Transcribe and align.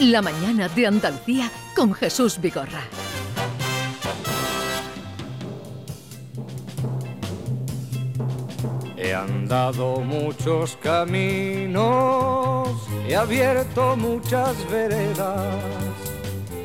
La 0.00 0.22
mañana 0.22 0.68
de 0.68 0.86
Andalucía 0.86 1.50
con 1.74 1.92
Jesús 1.92 2.40
Vigorra. 2.40 2.82
He 8.96 9.12
andado 9.12 10.00
muchos 10.00 10.76
caminos, 10.76 12.68
he 13.08 13.16
abierto 13.16 13.96
muchas 13.96 14.54
veredas, 14.70 15.56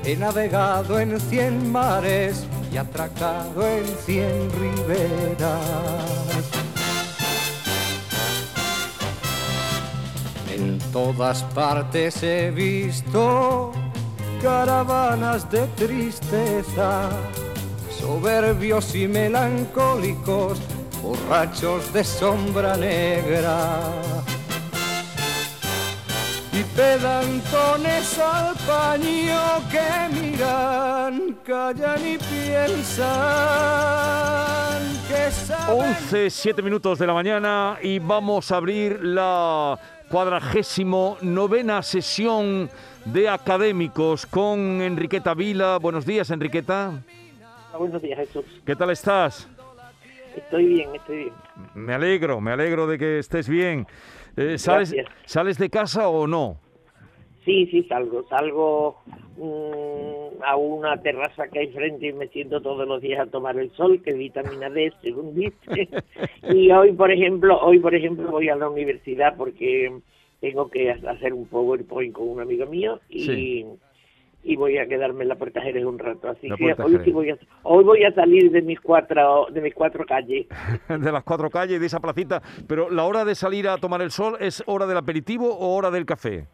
he 0.03 0.15
navegado 0.15 0.99
en 0.99 1.19
cien 1.19 1.71
mares 1.71 2.45
y 2.71 2.77
atracado 2.77 3.67
en 3.67 3.85
cien 4.05 4.51
riberas. 4.59 6.52
Todas 10.93 11.43
partes 11.55 12.21
he 12.21 12.51
visto 12.51 13.71
caravanas 14.43 15.49
de 15.49 15.65
tristeza, 15.75 17.09
soberbios 17.89 18.93
y 18.93 19.07
melancólicos, 19.07 20.61
borrachos 21.01 21.91
de 21.93 22.03
sombra 22.03 22.77
negra. 22.77 23.79
Y 26.51 26.63
pedantones 26.75 28.19
al 28.19 28.53
paño 28.67 29.41
que 29.71 30.09
miran, 30.13 31.37
callan 31.43 32.05
y 32.05 32.19
piensan 32.19 33.03
que 35.07 35.31
saben 35.31 35.95
11, 36.03 36.29
7 36.29 36.61
minutos 36.61 36.99
de 36.99 37.07
la 37.07 37.13
mañana 37.13 37.79
y 37.81 37.97
vamos 37.97 38.51
a 38.51 38.57
abrir 38.57 39.03
la 39.03 39.79
cuadragésimo 40.13 41.17
novena 41.21 41.81
sesión 41.81 42.69
de 43.03 43.27
académicos 43.27 44.27
con 44.27 44.79
Enriqueta 44.79 45.33
Vila. 45.33 45.79
Buenos 45.79 46.05
días, 46.05 46.29
Enriqueta. 46.29 47.01
Buenos 47.75 47.99
días, 47.99 48.19
Jesús. 48.19 48.45
¿Qué 48.63 48.75
tal 48.75 48.91
estás? 48.91 49.49
Estoy 50.35 50.67
bien, 50.67 50.93
estoy 50.93 51.15
bien. 51.17 51.33
Me 51.73 51.95
alegro, 51.95 52.39
me 52.39 52.51
alegro 52.51 52.85
de 52.85 52.99
que 52.99 53.17
estés 53.17 53.49
bien. 53.49 53.87
Eh, 54.37 54.59
¿sales. 54.59 54.93
¿Sales 55.25 55.57
de 55.57 55.71
casa 55.71 56.07
o 56.07 56.27
no? 56.27 56.59
Sí, 57.45 57.67
sí, 57.67 57.83
salgo. 57.83 58.23
Salgo 58.29 58.97
mm, 59.37 60.43
a 60.43 60.55
una 60.55 61.01
terraza 61.01 61.47
que 61.47 61.59
hay 61.59 61.67
frente 61.67 62.07
y 62.07 62.13
me 62.13 62.27
siento 62.27 62.61
todos 62.61 62.87
los 62.87 63.01
días 63.01 63.19
a 63.19 63.29
tomar 63.29 63.57
el 63.57 63.71
sol, 63.71 64.01
que 64.01 64.11
es 64.11 64.17
vitamina 64.17 64.69
D, 64.69 64.93
según 65.01 65.35
dice. 65.35 65.89
y 66.43 66.71
hoy, 66.71 66.93
por 66.93 67.11
ejemplo, 67.11 67.59
hoy, 67.61 67.79
por 67.79 67.95
ejemplo, 67.95 68.29
voy 68.31 68.49
a 68.49 68.55
la 68.55 68.69
universidad 68.69 69.35
porque 69.35 69.91
tengo 70.39 70.69
que 70.69 70.91
hacer 70.91 71.33
un 71.33 71.45
PowerPoint 71.47 72.13
con 72.13 72.29
un 72.29 72.41
amigo 72.41 72.65
mío 72.65 72.99
y... 73.09 73.25
Sí. 73.25 73.65
Y 74.45 74.57
voy 74.57 74.77
a 74.77 74.85
quedarme 74.85 75.23
en 75.23 75.29
la 75.29 75.35
Puerta 75.35 75.61
Jerez 75.61 75.85
un 75.85 75.97
rato, 75.97 76.27
así 76.27 76.49
La 76.49 76.57
que 76.57 76.75
hoy 76.77 76.99
sí 77.05 77.11
voy 77.13 77.29
a, 77.29 77.37
hoy 77.63 77.85
voy 77.85 78.03
a 78.03 78.13
salir 78.13 78.51
de 78.51 78.61
mis 78.61 78.77
cuatro 78.81 79.47
de 79.49 79.61
mis 79.61 79.73
cuatro 79.73 80.05
calles. 80.05 80.47
de 80.89 81.11
las 81.13 81.23
cuatro 81.23 81.49
calles, 81.49 81.79
de 81.79 81.85
esa 81.85 82.01
placita. 82.01 82.41
Pero 82.67 82.89
la 82.89 83.05
hora 83.05 83.23
de 83.23 83.35
salir 83.35 83.69
a 83.69 83.77
tomar 83.77 84.01
el 84.01 84.11
sol 84.11 84.35
es 84.41 84.61
hora 84.65 84.85
del 84.85 84.97
aperitivo 84.97 85.47
o 85.47 85.77
hora 85.77 85.91
del 85.91 86.05
café. 86.05 86.45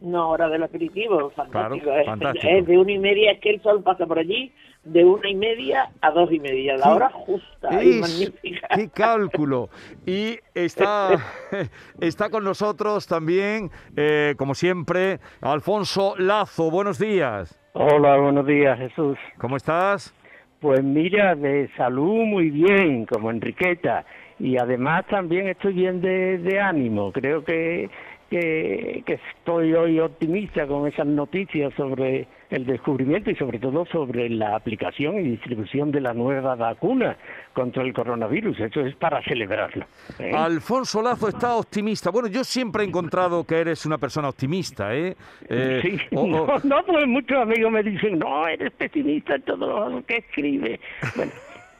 No, 0.00 0.30
hora 0.30 0.48
del 0.48 0.62
aperitivo, 0.62 1.30
fantástico. 1.30 1.84
Claro, 1.86 2.00
es, 2.00 2.06
fantástico. 2.06 2.46
es 2.48 2.66
de 2.66 2.78
una 2.78 2.92
y 2.92 2.98
media, 2.98 3.32
es 3.32 3.40
que 3.40 3.50
el 3.50 3.62
sol 3.62 3.82
pasa 3.82 4.06
por 4.06 4.18
allí, 4.18 4.52
de 4.84 5.04
una 5.04 5.28
y 5.28 5.34
media 5.34 5.90
a 6.00 6.10
dos 6.12 6.30
y 6.32 6.38
media, 6.38 6.76
la 6.76 6.94
hora 6.94 7.10
justa 7.10 7.82
y 7.82 7.90
Es- 7.90 8.00
magnífica. 8.00 8.68
¡Qué 8.76 8.88
cálculo! 8.90 9.68
Y 10.06 10.38
está, 10.54 11.10
está 12.00 12.30
con 12.30 12.44
nosotros 12.44 13.06
también, 13.08 13.70
eh, 13.96 14.34
como 14.38 14.54
siempre, 14.54 15.18
Alfonso 15.40 16.14
Lazo. 16.16 16.70
Buenos 16.70 16.98
días. 17.00 17.60
Hola, 17.72 18.16
buenos 18.18 18.46
días, 18.46 18.78
Jesús. 18.78 19.18
¿Cómo 19.38 19.56
estás? 19.56 20.14
Pues 20.60 20.82
mira, 20.82 21.34
de 21.34 21.68
salud 21.76 22.24
muy 22.24 22.50
bien, 22.50 23.04
como 23.06 23.30
Enriqueta, 23.30 24.04
y 24.40 24.56
además 24.56 25.04
también 25.08 25.48
estoy 25.48 25.72
bien 25.74 26.00
de, 26.00 26.38
de 26.38 26.60
ánimo. 26.60 27.12
Creo 27.12 27.44
que, 27.44 27.88
que, 28.30 29.02
que 29.06 29.20
estoy 29.38 29.72
hoy 29.74 30.00
optimista 30.00 30.66
con 30.66 30.86
esas 30.86 31.06
noticias 31.06 31.72
sobre 31.74 32.26
el 32.50 32.64
descubrimiento 32.64 33.30
y 33.30 33.36
sobre 33.36 33.58
todo 33.58 33.84
sobre 33.86 34.28
la 34.30 34.56
aplicación 34.56 35.18
y 35.18 35.22
distribución 35.22 35.90
de 35.90 36.00
la 36.00 36.14
nueva 36.14 36.54
vacuna 36.54 37.16
contra 37.52 37.82
el 37.82 37.92
coronavirus. 37.92 38.60
Eso 38.60 38.80
es 38.80 38.94
para 38.96 39.22
celebrarlo. 39.22 39.86
¿eh? 40.18 40.32
Alfonso 40.34 41.02
Lazo 41.02 41.28
está 41.28 41.56
optimista. 41.56 42.10
Bueno, 42.10 42.28
yo 42.28 42.44
siempre 42.44 42.84
he 42.84 42.86
encontrado 42.86 43.44
que 43.44 43.56
eres 43.56 43.84
una 43.84 43.98
persona 43.98 44.28
optimista, 44.28 44.94
¿eh? 44.94 45.14
Eh, 45.48 45.80
sí, 45.82 45.98
no, 46.10 46.46
no, 46.64 46.84
pues 46.86 47.06
muchos 47.06 47.38
amigos 47.38 47.70
me 47.70 47.82
dicen, 47.82 48.18
no, 48.18 48.46
eres 48.46 48.72
pesimista 48.72 49.34
en 49.34 49.42
todo 49.42 49.88
lo 49.88 50.04
que 50.04 50.16
escribe. 50.16 50.80
Bueno, 51.16 51.32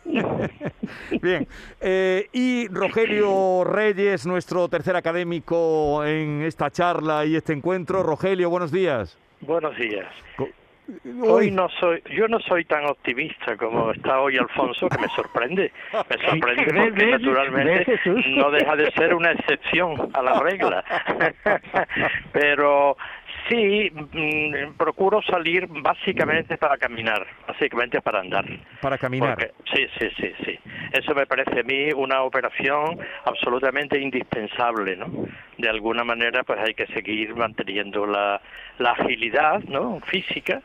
Bien, 1.22 1.46
eh, 1.80 2.28
y 2.32 2.68
Rogelio 2.68 3.64
Reyes, 3.64 4.26
nuestro 4.26 4.68
tercer 4.68 4.96
académico 4.96 6.04
en 6.04 6.42
esta 6.42 6.70
charla 6.70 7.24
y 7.26 7.36
este 7.36 7.52
encuentro. 7.52 8.02
Rogelio, 8.02 8.50
buenos 8.50 8.72
días. 8.72 9.18
Buenos 9.40 9.76
días. 9.76 10.06
Co- 10.36 10.48
Hoy 11.22 11.50
no 11.50 11.68
soy, 11.80 12.02
yo 12.16 12.26
no 12.28 12.40
soy 12.40 12.64
tan 12.64 12.86
optimista 12.86 13.58
como 13.58 13.90
está 13.92 14.22
hoy 14.22 14.38
Alfonso, 14.38 14.88
que 14.88 14.96
me 14.96 15.08
sorprende. 15.08 15.70
Me 15.92 16.16
sorprende 16.30 16.64
¿Ves, 16.64 16.88
porque 16.90 17.06
naturalmente 17.06 18.00
no 18.28 18.50
deja 18.50 18.74
de 18.74 18.90
ser 18.92 19.12
una 19.14 19.32
excepción 19.32 20.08
a 20.14 20.22
la 20.22 20.40
regla. 20.40 20.82
Pero 22.32 22.96
sí, 23.48 23.90
mm, 23.90 24.74
procuro 24.76 25.22
salir 25.22 25.66
básicamente 25.68 26.56
para 26.58 26.76
caminar, 26.76 27.26
básicamente 27.46 28.00
para 28.00 28.20
andar. 28.20 28.44
Para 28.80 28.98
caminar. 28.98 29.36
Porque- 29.36 29.52
sí, 29.74 29.86
sí, 29.98 30.08
sí, 30.16 30.32
sí. 30.44 30.58
Eso 30.92 31.14
me 31.14 31.26
parece 31.26 31.60
a 31.60 31.62
mí 31.62 31.90
una 31.94 32.22
operación 32.22 32.98
absolutamente 33.24 34.00
indispensable, 34.00 34.96
¿no? 34.96 35.06
De 35.58 35.68
alguna 35.68 36.04
manera, 36.04 36.42
pues 36.44 36.58
hay 36.60 36.74
que 36.74 36.86
seguir 36.88 37.34
manteniendo 37.34 38.06
la, 38.06 38.40
la 38.78 38.92
agilidad, 38.92 39.60
¿no? 39.64 40.00
Física. 40.06 40.62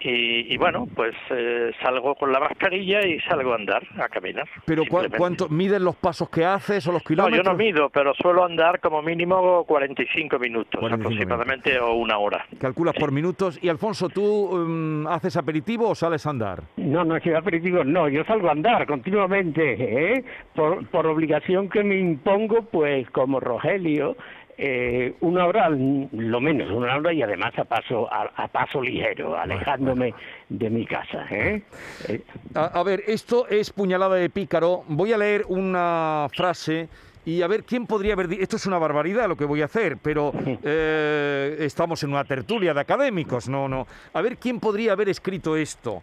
Y, 0.00 0.52
y 0.52 0.56
bueno, 0.58 0.86
pues 0.94 1.14
eh, 1.30 1.72
salgo 1.82 2.14
con 2.14 2.30
la 2.32 2.40
mascarilla 2.40 3.06
y 3.06 3.18
salgo 3.20 3.52
a 3.52 3.56
andar, 3.56 3.82
a 3.98 4.08
caminar. 4.08 4.46
Pero 4.66 4.82
¿cu- 4.82 4.88
simplemente. 4.88 5.18
¿cuánto 5.18 5.48
miden 5.48 5.84
los 5.84 5.96
pasos 5.96 6.28
que 6.28 6.44
haces 6.44 6.86
o 6.86 6.92
los 6.92 7.02
No, 7.02 7.08
kilómetros? 7.08 7.44
yo 7.44 7.50
no 7.52 7.56
mido, 7.56 7.88
pero 7.90 8.12
suelo 8.14 8.44
andar 8.44 8.80
como 8.80 9.00
mínimo 9.02 9.64
45 9.64 10.38
minutos 10.38 10.78
45 10.80 11.08
aproximadamente 11.08 11.78
o 11.78 11.94
una 11.94 12.18
hora. 12.18 12.44
Calculas 12.58 12.94
por 12.94 13.12
minutos. 13.12 13.58
Y 13.62 13.68
Alfonso, 13.68 14.08
¿tú 14.08 14.50
mm, 14.56 15.06
haces 15.06 15.36
aperitivo 15.36 15.88
o 15.88 15.94
sales 15.94 16.26
a 16.26 16.30
andar? 16.30 16.62
No, 16.76 17.04
no, 17.04 17.18
que 17.20 17.34
aperitivo, 17.34 17.82
no, 17.84 18.08
yo 18.08 18.24
salgo 18.24 18.48
a 18.48 18.52
andar 18.52 18.86
continuamente, 18.86 19.76
¿eh? 20.18 20.24
Por, 20.54 20.86
por 20.88 21.06
obligación 21.06 21.68
que 21.68 21.82
me 21.82 21.98
impongo, 21.98 22.62
pues 22.62 23.08
como 23.10 23.40
Rogelio, 23.40 24.16
eh, 24.58 25.14
una 25.20 25.46
hora, 25.46 25.68
lo 25.68 26.40
menos, 26.40 26.70
una 26.70 26.96
hora 26.96 27.12
y 27.12 27.22
además 27.22 27.52
a 27.58 27.64
paso, 27.64 28.12
a, 28.12 28.30
a 28.36 28.48
paso 28.48 28.80
ligero, 28.82 29.36
alejándome 29.36 30.14
de 30.48 30.70
mi 30.70 30.86
casa, 30.86 31.26
¿eh? 31.30 31.62
Eh, 32.08 32.20
A, 32.54 32.66
a 32.66 32.82
ver, 32.82 33.02
esto 33.06 33.46
es 33.48 33.70
puñalada 33.70 34.16
de 34.16 34.30
pícaro. 34.30 34.84
Voy 34.88 35.12
a 35.12 35.18
leer 35.18 35.44
una 35.48 36.28
frase 36.34 36.88
y 37.26 37.40
a 37.42 37.46
ver 37.46 37.64
quién 37.64 37.86
podría 37.86 38.12
haber 38.12 38.28
dicho. 38.28 38.42
Esto 38.42 38.56
es 38.56 38.66
una 38.66 38.78
barbaridad 38.78 39.28
lo 39.28 39.36
que 39.36 39.44
voy 39.46 39.62
a 39.62 39.66
hacer, 39.66 39.96
pero 40.02 40.32
eh, 40.62 41.56
estamos 41.60 42.02
en 42.02 42.10
una 42.10 42.24
tertulia 42.24 42.74
de 42.74 42.80
académicos, 42.80 43.48
no, 43.48 43.68
no. 43.68 43.86
A 44.12 44.20
ver 44.20 44.36
quién 44.36 44.60
podría 44.60 44.92
haber 44.92 45.08
escrito 45.08 45.56
esto, 45.56 46.02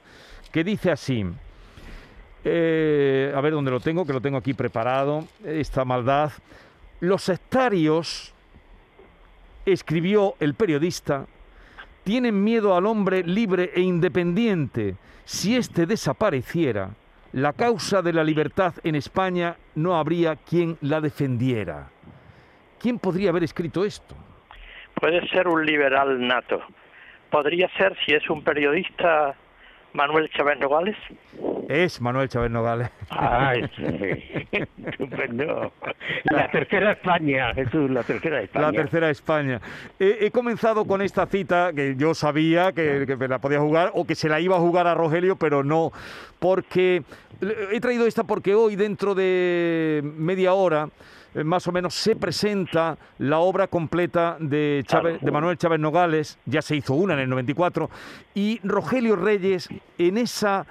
que 0.52 0.64
dice 0.64 0.92
así. 0.92 1.26
eh, 2.44 3.32
a 3.36 3.42
ver 3.42 3.54
dónde 3.54 3.72
lo 3.72 3.80
tengo, 3.80 4.06
que 4.06 4.14
lo 4.14 4.22
tengo 4.22 4.38
aquí 4.38 4.54
preparado. 4.54 5.26
Esta 5.46 5.86
maldad. 5.86 6.32
Los 7.00 7.24
sectarios, 7.24 8.34
escribió 9.66 10.36
el 10.40 10.54
periodista, 10.54 11.28
tienen 12.04 12.44
miedo 12.44 12.76
al 12.76 12.86
hombre 12.86 13.24
libre 13.24 13.72
e 13.76 13.82
independiente. 13.82 14.96
Si 15.24 15.56
éste 15.56 15.86
desapareciera, 15.86 16.92
la 17.34 17.54
causa 17.54 18.02
de 18.02 18.14
la 18.14 18.24
libertad 18.24 18.74
en 18.84 18.96
España 18.96 19.56
no 19.76 19.96
habría 19.96 20.36
quien 20.36 20.78
la 20.82 21.00
defendiera. 21.00 21.90
¿Quién 22.80 23.00
podría 23.00 23.30
haber 23.30 23.44
escrito 23.44 23.86
esto? 23.86 24.16
Puede 24.96 25.28
ser 25.30 25.48
un 25.48 25.66
liberal 25.66 26.28
nato. 26.28 26.62
Podría 27.30 27.70
ser, 27.78 27.96
si 28.06 28.14
es 28.14 28.30
un 28.30 28.44
periodista, 28.44 29.36
Manuel 29.94 30.30
Chávez 30.32 30.60
Nogales. 30.60 30.98
Es 31.72 32.02
Manuel 32.02 32.28
Chávez 32.28 32.52
Nogales. 32.52 32.90
Ay, 33.10 33.62
sí, 33.78 34.58
estupendo. 34.86 35.72
La 36.26 36.52
tercera 36.52 36.92
España, 36.92 37.54
Jesús, 37.54 37.90
la 37.90 38.04
tercera 38.04 38.42
España. 38.42 38.66
La 38.66 38.72
tercera 38.74 39.10
España. 39.10 39.62
He, 39.98 40.26
he 40.26 40.32
comenzado 40.32 40.84
con 40.84 41.02
esta 41.02 41.26
cita 41.28 41.72
que 41.74 41.96
yo 41.96 42.14
sabía 42.14 42.74
que, 42.74 43.06
que 43.08 43.16
me 43.16 43.30
la 43.30 43.40
podía 43.40 43.62
jugar 43.62 43.92
o 43.94 44.06
que 44.06 44.16
se 44.16 44.28
la 44.28 44.42
iba 44.42 44.58
a 44.58 44.60
jugar 44.60 44.86
a 44.86 44.96
Rogelio, 44.96 45.38
pero 45.38 45.64
no, 45.64 45.94
porque 46.40 47.04
he 47.72 47.80
traído 47.80 48.06
esta 48.06 48.26
porque 48.26 48.54
hoy, 48.54 48.76
dentro 48.76 49.16
de 49.16 50.02
media 50.04 50.54
hora, 50.54 50.90
eh, 51.34 51.46
más 51.46 51.66
o 51.68 51.72
menos 51.72 51.94
se 51.94 52.18
presenta 52.18 52.98
la 53.18 53.40
obra 53.40 53.68
completa 53.68 54.36
de, 54.42 54.84
Chávez- 54.86 55.22
de 55.22 55.32
Manuel 55.32 55.58
Chávez 55.58 55.80
Nogales, 55.80 56.38
ya 56.46 56.62
se 56.62 56.76
hizo 56.76 56.96
una 56.96 57.14
en 57.14 57.20
el 57.22 57.30
94, 57.30 57.90
y 58.34 58.60
Rogelio 58.62 59.16
Reyes 59.16 59.70
en 59.98 60.18
esa 60.18 60.66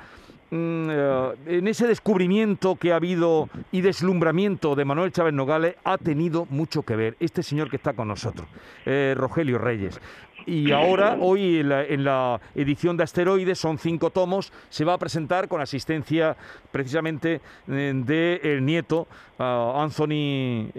en 0.51 1.69
ese 1.69 1.87
descubrimiento 1.87 2.77
que 2.77 2.93
ha 2.93 2.97
habido 2.97 3.49
y 3.71 3.83
deslumbramiento 3.83 4.75
de 4.75 4.85
Manuel 4.85 5.13
Chávez 5.13 5.33
Nogales 5.33 5.77
ha 5.85 5.97
tenido 5.97 6.47
mucho 6.51 6.83
que 6.83 6.97
ver 6.97 7.17
este 7.21 7.43
señor 7.43 7.71
que 7.71 7.77
está 7.77 7.93
con 7.93 8.09
nosotros, 8.09 8.49
eh, 8.87 9.15
Rogelio 9.17 9.59
Reyes. 9.59 10.01
Y 10.47 10.73
ahora, 10.73 11.19
hoy 11.21 11.61
en 11.61 12.05
la, 12.05 12.41
edición 12.55 12.97
de 12.97 13.05
Asteroides, 13.05 13.59
son 13.59 13.79
cinco 13.79 14.11
tomos, 14.11 14.53
se 14.71 14.85
va 14.85 14.95
a 14.95 14.99
presentar 14.99 15.49
con 15.49 15.61
asistencia 15.61 16.37
precisamente 16.73 17.41
del 17.67 18.05
de 18.05 18.41
el 18.43 18.65
nieto, 18.65 19.07
ah, 19.39 19.75
Anthony 19.77 20.71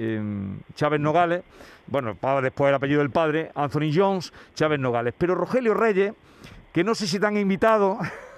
Chávez 0.76 1.00
Nogales, 1.00 1.44
bueno, 1.88 2.18
después 2.42 2.70
el 2.70 2.76
apellido 2.76 3.00
del 3.00 3.12
padre, 3.12 3.52
Anthony 3.54 3.92
Jones 3.94 4.34
Chávez 4.56 4.80
Nogales. 4.80 5.14
Pero 5.18 5.36
Rogelio 5.36 5.74
Reyes, 5.74 6.14
que 6.72 6.84
no 6.84 6.96
sé 6.96 7.06
si 7.06 7.20
te 7.20 7.26
han 7.26 7.38
invitado, 7.38 8.00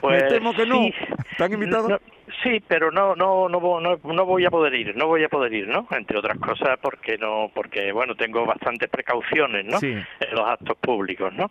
Pues 0.00 0.22
me 0.22 0.28
temo 0.28 0.52
que 0.54 0.66
no. 0.66 0.76
sí. 0.76 0.94
¿Te 1.36 1.44
han 1.44 1.52
invitado? 1.52 1.88
No, 1.88 1.98
sí, 2.42 2.62
pero 2.66 2.90
no, 2.90 3.14
no, 3.14 3.48
no, 3.48 3.80
no, 3.80 3.96
no 4.02 4.26
voy 4.26 4.44
a 4.44 4.50
poder 4.50 4.74
ir, 4.74 4.96
no 4.96 5.06
voy 5.06 5.24
a 5.24 5.28
poder 5.28 5.52
ir, 5.52 5.68
¿no? 5.68 5.86
Entre 5.90 6.18
otras 6.18 6.38
cosas 6.38 6.78
porque 6.80 7.16
no, 7.18 7.50
porque 7.54 7.92
bueno, 7.92 8.14
tengo 8.14 8.44
bastantes 8.44 8.88
precauciones, 8.90 9.64
¿no? 9.64 9.78
Sí. 9.78 9.92
En 9.92 10.34
los 10.34 10.48
actos 10.48 10.76
públicos, 10.78 11.32
¿no? 11.34 11.50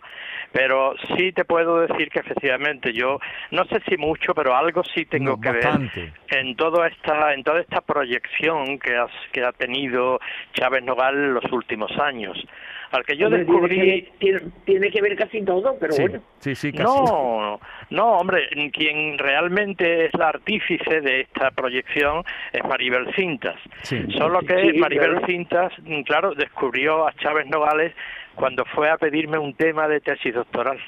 Pero 0.52 0.94
sí 1.16 1.32
te 1.32 1.44
puedo 1.44 1.80
decir 1.80 2.10
que 2.10 2.20
efectivamente 2.20 2.92
yo, 2.92 3.18
no 3.50 3.64
sé 3.66 3.80
si 3.88 3.96
mucho, 3.96 4.34
pero 4.34 4.54
algo 4.54 4.82
sí 4.94 5.04
tengo 5.06 5.32
No, 5.32 5.40
que 5.40 5.50
bastante. 5.50 6.00
ver 6.00 6.12
en 6.38 6.56
toda 6.56 6.88
esta, 6.88 7.34
en 7.34 7.42
toda 7.42 7.60
esta 7.60 7.80
proyección 7.80 8.78
que, 8.78 8.96
has, 8.96 9.10
que 9.32 9.42
ha 9.44 9.52
tenido 9.52 10.18
Chávez 10.54 10.82
Nogal 10.82 11.14
en 11.14 11.34
los 11.34 11.44
últimos 11.52 11.90
años. 11.98 12.38
Al 12.92 13.04
que 13.06 13.16
yo 13.16 13.26
Hombre, 13.26 13.44
tiene 13.44 13.52
descubrí 13.60 13.76
que 13.76 13.82
ver- 13.86 14.12
Tiene, 14.18 14.40
tiene 14.66 14.90
que 14.90 15.00
ver 15.02 15.16
casi 15.16 15.42
todo, 15.42 15.76
pero 15.80 15.92
Sí, 15.94 16.02
bueno. 16.02 16.22
sí, 16.40 16.54
sí, 16.54 16.72
casi. 16.72 16.84
no, 16.84 17.58
no, 17.90 18.06
hombre, 18.18 18.48
quien 18.72 19.16
realmente 19.18 20.06
es 20.06 20.14
la 20.14 20.28
artífice 20.28 21.00
de 21.00 21.22
esta 21.22 21.50
proyección 21.52 22.22
es 22.52 22.62
Maribel 22.64 23.12
Cintas. 23.14 23.56
Sí. 23.82 23.98
Solo 24.18 24.40
que 24.40 24.72
Sí, 24.72 24.78
Maribel 24.78 25.12
claro. 25.12 25.26
Cintas, 25.26 25.72
mm, 25.82 26.02
claro, 26.02 26.34
descubrió 26.34 27.06
a 27.08 27.14
Chávez 27.14 27.46
Nogales 27.46 27.94
cuando 28.34 28.64
fue 28.66 28.90
a 28.90 28.98
pedirme 28.98 29.38
un 29.38 29.54
tema 29.54 29.88
de 29.88 30.00
tesis 30.00 30.34
doctoral. 30.34 30.78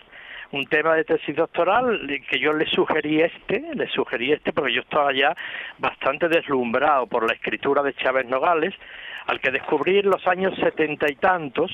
Un 0.54 0.66
tema 0.66 0.94
de 0.94 1.02
tesis 1.02 1.34
doctoral 1.34 2.06
que 2.30 2.38
yo 2.38 2.52
le 2.52 2.64
sugerí 2.66 3.20
este, 3.20 3.74
le 3.74 3.88
sugerí 3.88 4.30
este 4.30 4.52
porque 4.52 4.72
yo 4.72 4.82
estaba 4.82 5.12
ya 5.12 5.34
bastante 5.78 6.28
deslumbrado 6.28 7.08
por 7.08 7.26
la 7.26 7.34
escritura 7.34 7.82
de 7.82 7.92
Chávez 7.94 8.26
Nogales, 8.26 8.72
al 9.26 9.40
que 9.40 9.50
descubrí 9.50 9.98
en 9.98 10.10
los 10.10 10.24
años 10.28 10.54
setenta 10.60 11.10
y 11.10 11.16
tantos, 11.16 11.72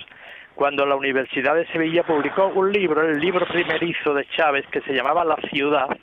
cuando 0.55 0.87
la 0.87 0.97
Universidad 0.97 1.57
de 1.57 1.67
Sevilla 1.67 2.05
publicó 2.05 2.47
un 2.47 2.73
libro, 2.73 3.07
el 3.07 3.21
libro 3.21 3.45
primerizo 3.45 4.15
de 4.15 4.25
Chávez, 4.29 4.67
que 4.69 4.81
se 4.81 4.95
llamaba 4.95 5.27
La 5.27 5.37
ciudad, 5.51 5.95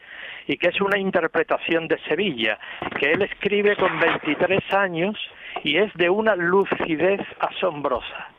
y 0.45 0.56
que 0.57 0.68
es 0.68 0.80
una 0.80 1.00
interpretación 1.00 1.88
de 1.88 1.97
Sevilla, 2.07 2.59
que 3.00 3.12
él 3.12 3.23
escribe 3.23 3.75
con 3.75 4.00
23 4.00 4.71
años 4.73 5.18
y 5.63 5.77
es 5.77 5.91
de 5.95 6.12
una 6.12 6.35
lucidez 6.35 7.21
asombrosa. 7.39 8.37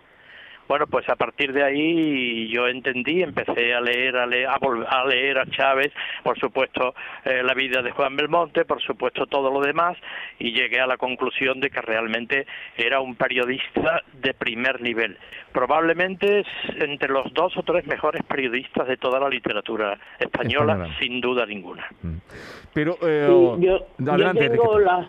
Bueno, 0.69 0.87
pues 0.87 1.09
a 1.09 1.17
partir 1.17 1.53
de 1.55 1.65
ahí 1.65 2.49
yo 2.49 2.69
entendí, 2.69 3.23
empecé 3.23 3.73
a 3.75 3.81
leer, 3.81 4.17
a 4.19 4.27
leer, 4.27 4.49
a, 4.49 4.59
vol- 4.61 4.87
a 4.87 5.05
leer 5.07 5.39
a 5.39 5.47
Chávez, 5.47 5.91
por 6.23 6.39
supuesto 6.39 6.95
eh, 7.25 7.43
la 7.43 7.55
vida 7.55 7.81
de 7.81 7.91
Juan 7.91 8.15
Belmonte, 8.17 8.67
por 8.67 8.83
supuesto 8.83 9.27
todo 9.27 9.51
lo 9.51 9.61
demás, 9.61 9.97
y 10.39 10.53
llegué 10.53 10.79
a 10.81 10.87
la 10.87 10.99
conclusión 10.99 11.59
de 11.61 11.71
que 11.71 11.81
realmente 11.81 12.47
era 12.77 13.01
un 13.01 13.17
periodista 13.17 14.03
de 14.13 14.35
primer 14.35 14.83
nivel. 14.83 15.17
Probablemente 15.53 16.41
es 16.41 16.47
entre 16.81 17.09
los 17.09 17.33
dos 17.33 17.57
o 17.57 17.63
tres 17.63 17.87
mejores 17.87 18.23
periodistas 18.25 18.87
de 18.87 18.99
toda 18.99 19.19
la 19.19 19.31
literatura 19.31 19.99
española, 20.19 20.75
Española. 20.75 20.97
sin 21.01 21.21
duda 21.23 21.47
ninguna. 21.47 21.87
Pero, 22.75 22.99
eh, 23.03 23.27
Sí, 23.27 23.67
yo, 23.67 23.87
yo 23.99 24.13
adelante, 24.13 24.51
tengo 24.51 24.79
Enrique. 24.79 25.09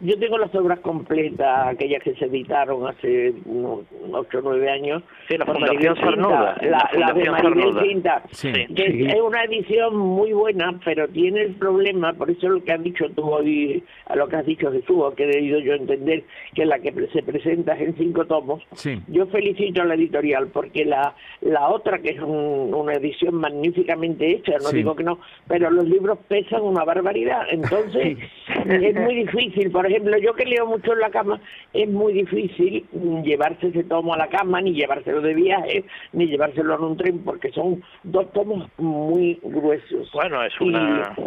Yo 0.00 0.18
tengo 0.18 0.38
las 0.38 0.54
obras 0.54 0.80
completas, 0.80 1.68
aquellas 1.68 2.02
que 2.02 2.14
se 2.14 2.26
editaron 2.26 2.86
hace 2.86 3.34
unos 3.44 3.80
ocho 4.12 4.38
o 4.38 4.42
nueve 4.42 4.70
años. 4.70 5.02
Sí, 5.28 5.36
la 5.38 5.46
Fundación 5.46 5.96
Sarnuda, 5.96 6.56
La, 6.62 6.90
la 6.92 7.06
la 7.06 7.12
de 7.12 7.30
Maribel. 7.30 7.78
Cinta, 7.88 8.22
Sí. 8.30 8.52
que 8.52 8.92
Sí. 8.92 9.06
es 9.06 9.20
una 9.20 9.44
edición 9.44 9.96
muy 9.96 10.32
buena, 10.32 10.78
pero 10.84 11.08
tiene 11.08 11.42
el 11.42 11.54
problema, 11.54 12.12
por 12.12 12.30
eso 12.30 12.48
lo 12.48 12.62
que 12.62 12.72
has 12.72 12.82
dicho 12.82 13.06
tú 13.14 13.22
hoy, 13.30 13.82
a 14.06 14.16
lo 14.16 14.28
que 14.28 14.36
has 14.36 14.46
dicho 14.46 14.70
Jesús, 14.70 14.96
o 14.98 15.14
que 15.14 15.24
he 15.24 15.30
querido 15.30 15.58
yo 15.60 15.74
entender, 15.74 16.24
que 16.54 16.64
la 16.66 16.78
que 16.78 16.92
pre- 16.92 17.08
se 17.10 17.22
presenta 17.22 17.74
es 17.74 17.88
en 17.88 17.96
cinco 17.96 18.24
tomos, 18.26 18.62
Sí. 18.72 19.00
yo 19.08 19.26
felicito 19.26 19.82
a 19.82 19.84
la 19.86 19.94
editorial 19.94 20.48
porque 20.48 20.84
la, 20.84 21.14
la 21.40 21.68
otra, 21.68 21.98
que 21.98 22.10
es 22.10 22.20
un- 22.20 22.72
una 22.74 22.94
edición 22.94 23.34
magníficamente 23.36 24.30
hecha, 24.30 24.52
no 24.54 24.68
Sí. 24.68 24.76
digo 24.78 24.94
que 24.94 25.04
no, 25.04 25.18
pero 25.48 25.70
los 25.70 25.84
libros 25.88 26.18
pesan 26.28 26.62
una 26.62 26.84
barbaridad. 26.84 27.42
Entonces, 27.50 28.18
es 28.66 28.94
muy 29.00 29.14
difícil. 29.14 29.70
Por 29.70 29.83
ejemplo, 29.86 30.16
yo 30.18 30.34
que 30.34 30.44
leo 30.44 30.66
mucho 30.66 30.92
en 30.92 31.00
la 31.00 31.10
cama, 31.10 31.40
es 31.72 31.88
muy 31.88 32.12
difícil 32.12 32.84
llevarse 33.24 33.68
ese 33.68 33.84
tomo 33.84 34.14
a 34.14 34.18
la 34.18 34.28
cama, 34.28 34.60
ni 34.60 34.72
llevárselo 34.72 35.20
de 35.20 35.34
viaje, 35.34 35.84
ni 36.12 36.26
llevárselo 36.26 36.74
en 36.76 36.84
un 36.84 36.96
tren, 36.96 37.18
porque 37.24 37.50
son 37.52 37.82
dos 38.02 38.32
tomos 38.32 38.68
muy 38.78 39.38
gruesos. 39.42 40.10
Bueno, 40.12 40.42
es 40.44 40.52
Y- 40.60 40.64
una... 40.68 41.14
Sí, 41.16 41.22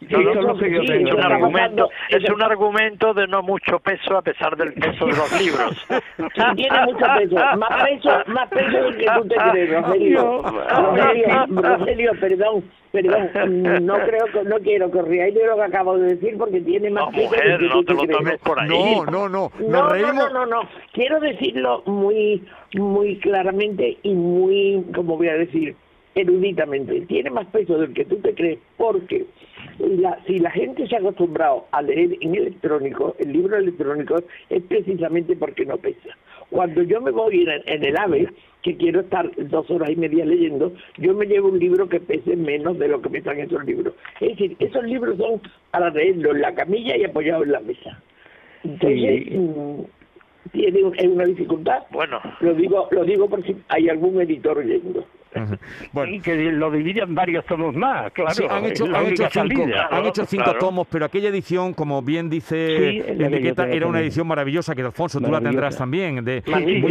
No, 0.00 0.18
no, 0.34 0.58
sí, 0.58 0.64
tengo 0.64 0.82
Es 0.82 1.14
un 1.14 1.24
argumento, 1.24 1.90
es 2.10 2.30
un 2.30 2.42
argumento 2.42 3.14
de 3.14 3.26
no 3.26 3.42
mucho 3.42 3.78
peso 3.80 4.18
a 4.18 4.22
pesar 4.22 4.54
del 4.56 4.74
peso 4.74 5.06
de 5.06 5.12
los 5.12 5.40
libros. 5.40 5.86
Sí, 6.34 6.42
tiene 6.54 6.84
mucho 6.84 7.06
peso, 7.16 7.34
más 7.56 7.84
peso, 7.84 8.10
más 8.26 8.48
peso 8.50 8.82
del 8.82 8.96
que 8.96 9.06
tú 9.06 9.28
te 9.28 9.36
crees, 9.36 9.72
Rogelio. 9.72 10.42
Rogelio, 10.42 11.46
Rogelio, 11.48 12.12
perdón, 12.20 12.64
perdón, 12.92 13.30
no 13.86 13.94
creo 13.94 14.26
que, 14.26 14.44
no 14.44 14.56
quiero 14.58 14.90
riáis 15.02 15.34
de 15.34 15.46
lo 15.46 15.56
que 15.56 15.62
acabo 15.62 15.96
de 15.98 16.14
decir 16.14 16.36
porque 16.36 16.60
tiene 16.60 16.90
más 16.90 17.06
No, 17.06 17.12
peso 17.12 17.30
mujer, 17.30 17.58
que 17.58 17.64
no 17.64 17.72
tú 17.72 17.84
te 17.84 17.94
lo 17.94 18.06
tomes 18.06 18.38
por 18.40 18.60
ahí. 18.60 18.68
No, 18.68 19.06
no, 19.06 19.28
no. 19.28 19.50
No, 19.60 20.12
no, 20.12 20.28
no, 20.30 20.46
no. 20.46 20.60
Quiero 20.92 21.20
decirlo 21.20 21.82
muy, 21.86 22.44
muy 22.74 23.16
claramente 23.16 23.96
y 24.02 24.12
muy, 24.12 24.84
como 24.94 25.16
voy 25.16 25.28
a 25.28 25.36
decir, 25.36 25.74
eruditamente. 26.16 27.02
Tiene 27.02 27.30
más 27.30 27.46
peso 27.46 27.78
del 27.78 27.92
que 27.92 28.04
tú 28.04 28.16
te 28.16 28.34
crees 28.34 28.58
porque 28.76 29.26
la- 29.78 30.18
si 30.26 30.38
la 30.38 30.50
gente 30.50 30.86
se 30.86 30.96
ha 30.96 30.98
acostumbrado 30.98 31.66
a 31.70 31.82
leer 31.82 32.16
en 32.20 32.34
electrónico, 32.34 33.14
el 33.18 33.32
libro 33.32 33.56
electrónico 33.56 34.16
es 34.50 34.62
precisamente 34.62 35.36
porque 35.36 35.64
no 35.66 35.76
pesa. 35.76 36.10
Cuando 36.50 36.82
yo 36.82 37.00
me 37.00 37.10
voy 37.10 37.42
en, 37.42 37.62
en 37.66 37.84
el 37.84 37.96
AVE, 37.96 38.28
que 38.62 38.76
quiero 38.76 39.00
estar 39.00 39.30
dos 39.36 39.70
horas 39.70 39.90
y 39.90 39.96
media 39.96 40.24
leyendo, 40.24 40.72
yo 40.98 41.14
me 41.14 41.26
llevo 41.26 41.48
un 41.48 41.58
libro 41.58 41.88
que 41.88 42.00
pese 42.00 42.36
menos 42.36 42.78
de 42.78 42.88
lo 42.88 43.00
que 43.00 43.10
pesan 43.10 43.38
esos 43.40 43.64
libros. 43.64 43.94
Es 44.20 44.30
decir, 44.30 44.56
esos 44.58 44.84
libros 44.84 45.16
son 45.18 45.40
para 45.70 45.90
leerlo 45.90 46.32
en 46.32 46.40
la 46.40 46.54
camilla 46.54 46.96
y 46.96 47.04
apoyado 47.04 47.42
en 47.44 47.52
la 47.52 47.60
mesa. 47.60 48.00
Entonces, 48.64 49.24
Sí. 49.24 49.30
mm, 49.36 49.80
tiene 50.52 50.82
una 51.08 51.24
dificultad. 51.24 51.82
Bueno, 51.90 52.20
Lo 52.40 52.54
digo, 52.54 52.88
lo 52.90 53.04
digo 53.04 53.28
por 53.28 53.44
si 53.44 53.56
hay 53.68 53.88
algún 53.88 54.20
editor 54.20 54.58
oyendo. 54.58 55.04
Bueno, 55.92 56.12
Y 56.12 56.20
que 56.20 56.34
lo 56.52 56.70
dividen 56.70 57.14
varios 57.14 57.44
tomos 57.46 57.74
más, 57.74 58.12
claro. 58.12 58.30
Sí, 58.34 58.44
han 58.48 58.64
hecho, 58.66 58.84
es 58.86 58.94
han 58.94 59.06
hecho 59.06 59.22
cinco, 59.24 59.30
salida. 59.32 59.82
han 59.82 59.88
Claro, 59.88 60.08
hecho 60.08 60.24
cinco 60.26 60.44
claro. 60.44 60.58
tomos, 60.58 60.86
pero 60.90 61.04
aquella 61.04 61.28
edición, 61.28 61.72
como 61.74 62.02
bien 62.02 62.28
dice 62.30 62.76
Sí, 62.78 62.98
es 63.06 63.20
Enriqueta, 63.20 63.62
era 63.64 63.76
una 63.76 63.84
también. 63.84 64.04
edición 64.04 64.26
maravillosa 64.26 64.74
que 64.74 64.82
Alfonso 64.82 65.20
tú 65.20 65.30
la 65.30 65.40
tendrás 65.40 65.76
también. 65.76 66.24
De, 66.24 66.42
tengo. 66.42 66.88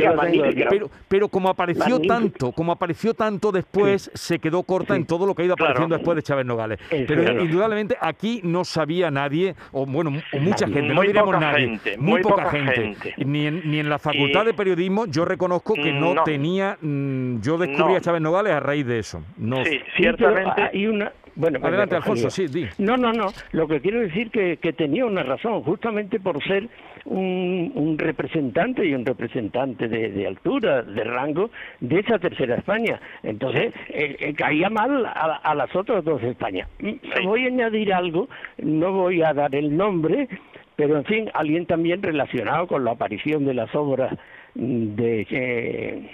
pero, 0.70 0.90
pero 1.08 1.28
como 1.30 1.50
apareció 1.50 1.84
Magnífica. 1.86 2.14
tanto, 2.16 2.52
como 2.52 2.72
apareció 2.72 3.14
tanto 3.14 3.52
después, 3.52 4.12
se 4.14 4.40
quedó 4.40 4.64
corta 4.64 4.94
Sí. 4.96 5.02
en 5.02 5.06
todo 5.06 5.26
lo 5.26 5.34
que 5.36 5.44
ha 5.44 5.46
ido 5.46 5.56
Claro. 5.56 5.72
apareciendo 5.72 5.96
después 5.96 6.16
de 6.16 6.24
Chávez 6.24 6.46
Nogales. 6.46 6.80
Eso 6.90 7.06
Pero 7.08 7.22
es. 7.24 7.44
indudablemente 7.44 7.98
aquí 8.00 8.42
no 8.44 8.64
sabía 8.64 9.10
nadie, 9.12 9.56
o 9.72 9.86
bueno, 9.86 10.12
o 10.34 10.40
mucha 10.40 10.66
gente, 10.68 10.82
no 10.84 10.96
Muy 10.96 11.08
diremos 11.08 11.34
poca 11.36 11.40
nadie, 11.52 11.68
gente, 11.68 11.98
muy, 11.98 12.12
muy 12.14 12.22
poca 12.22 12.36
poca 12.44 12.50
gente. 12.52 12.74
gente. 12.76 13.14
Ni, 13.26 13.48
en, 13.48 13.70
ni 13.70 13.80
en 13.80 13.90
la 13.90 14.00
facultad 14.00 14.44
Y- 14.44 14.46
de 14.48 14.54
periodismo 14.54 15.06
yo 15.08 15.26
reconozco 15.26 15.74
que 15.74 15.92
no, 15.92 16.14
No. 16.14 16.24
tenía, 16.24 16.78
mm, 16.82 17.42
yo 17.42 17.58
descubrí 17.58 17.94
No. 17.94 17.98
a 17.98 18.02
Chávez 18.02 18.22
Nogales 18.22 18.35
a 18.38 18.60
raíz 18.60 18.86
de 18.86 19.00
eso. 19.00 19.24
No, 19.38 19.64
sí, 19.64 19.72
Sí, 19.72 19.80
ciertamente. 19.98 20.62
hay 20.74 20.88
una... 20.88 21.12
Bueno, 21.38 21.60
Adelante, 21.62 21.96
Rogelio. 21.98 21.98
Alfonso, 21.98 22.30
sí, 22.30 22.48
di. 22.48 22.66
No, 22.78 22.96
no, 22.96 23.12
no. 23.12 23.28
Lo 23.52 23.68
que 23.68 23.82
quiero 23.82 24.00
decir 24.00 24.32
que, 24.32 24.56
que 24.56 24.72
tenía 24.72 25.06
una 25.06 25.22
razón, 25.22 25.64
justamente 25.64 26.18
por 26.18 26.42
ser 26.46 26.70
un, 27.04 27.74
un 27.76 27.98
representante 27.98 28.86
y 28.86 28.94
un 28.94 29.06
representante 29.06 29.90
de, 29.90 30.12
de 30.12 30.28
altura, 30.28 30.82
de 30.84 31.04
rango, 31.04 31.50
de 31.82 32.00
esa 32.00 32.20
tercera 32.20 32.56
España. 32.56 33.02
Entonces, 33.22 33.74
eh, 33.90 34.16
eh, 34.18 34.34
caía 34.34 34.70
mal 34.70 35.06
a, 35.06 35.42
a 35.44 35.56
las 35.56 35.76
otras 35.76 36.06
dos 36.06 36.24
Españas. 36.24 36.70
Mm, 36.80 37.26
Voy 37.26 37.44
a 37.44 37.48
añadir 37.48 37.94
algo, 37.94 38.30
no 38.60 38.94
voy 38.94 39.22
a 39.22 39.34
dar 39.34 39.54
el 39.56 39.76
nombre, 39.76 40.30
pero 40.78 40.96
en 40.96 41.04
fin, 41.04 41.30
alguien 41.34 41.66
también 41.66 42.02
relacionado 42.02 42.66
con 42.68 42.86
la 42.86 42.92
aparición 42.92 43.44
de 43.46 43.54
las 43.56 43.76
obras 43.76 44.18
de... 44.54 45.28
eh, 45.30 46.10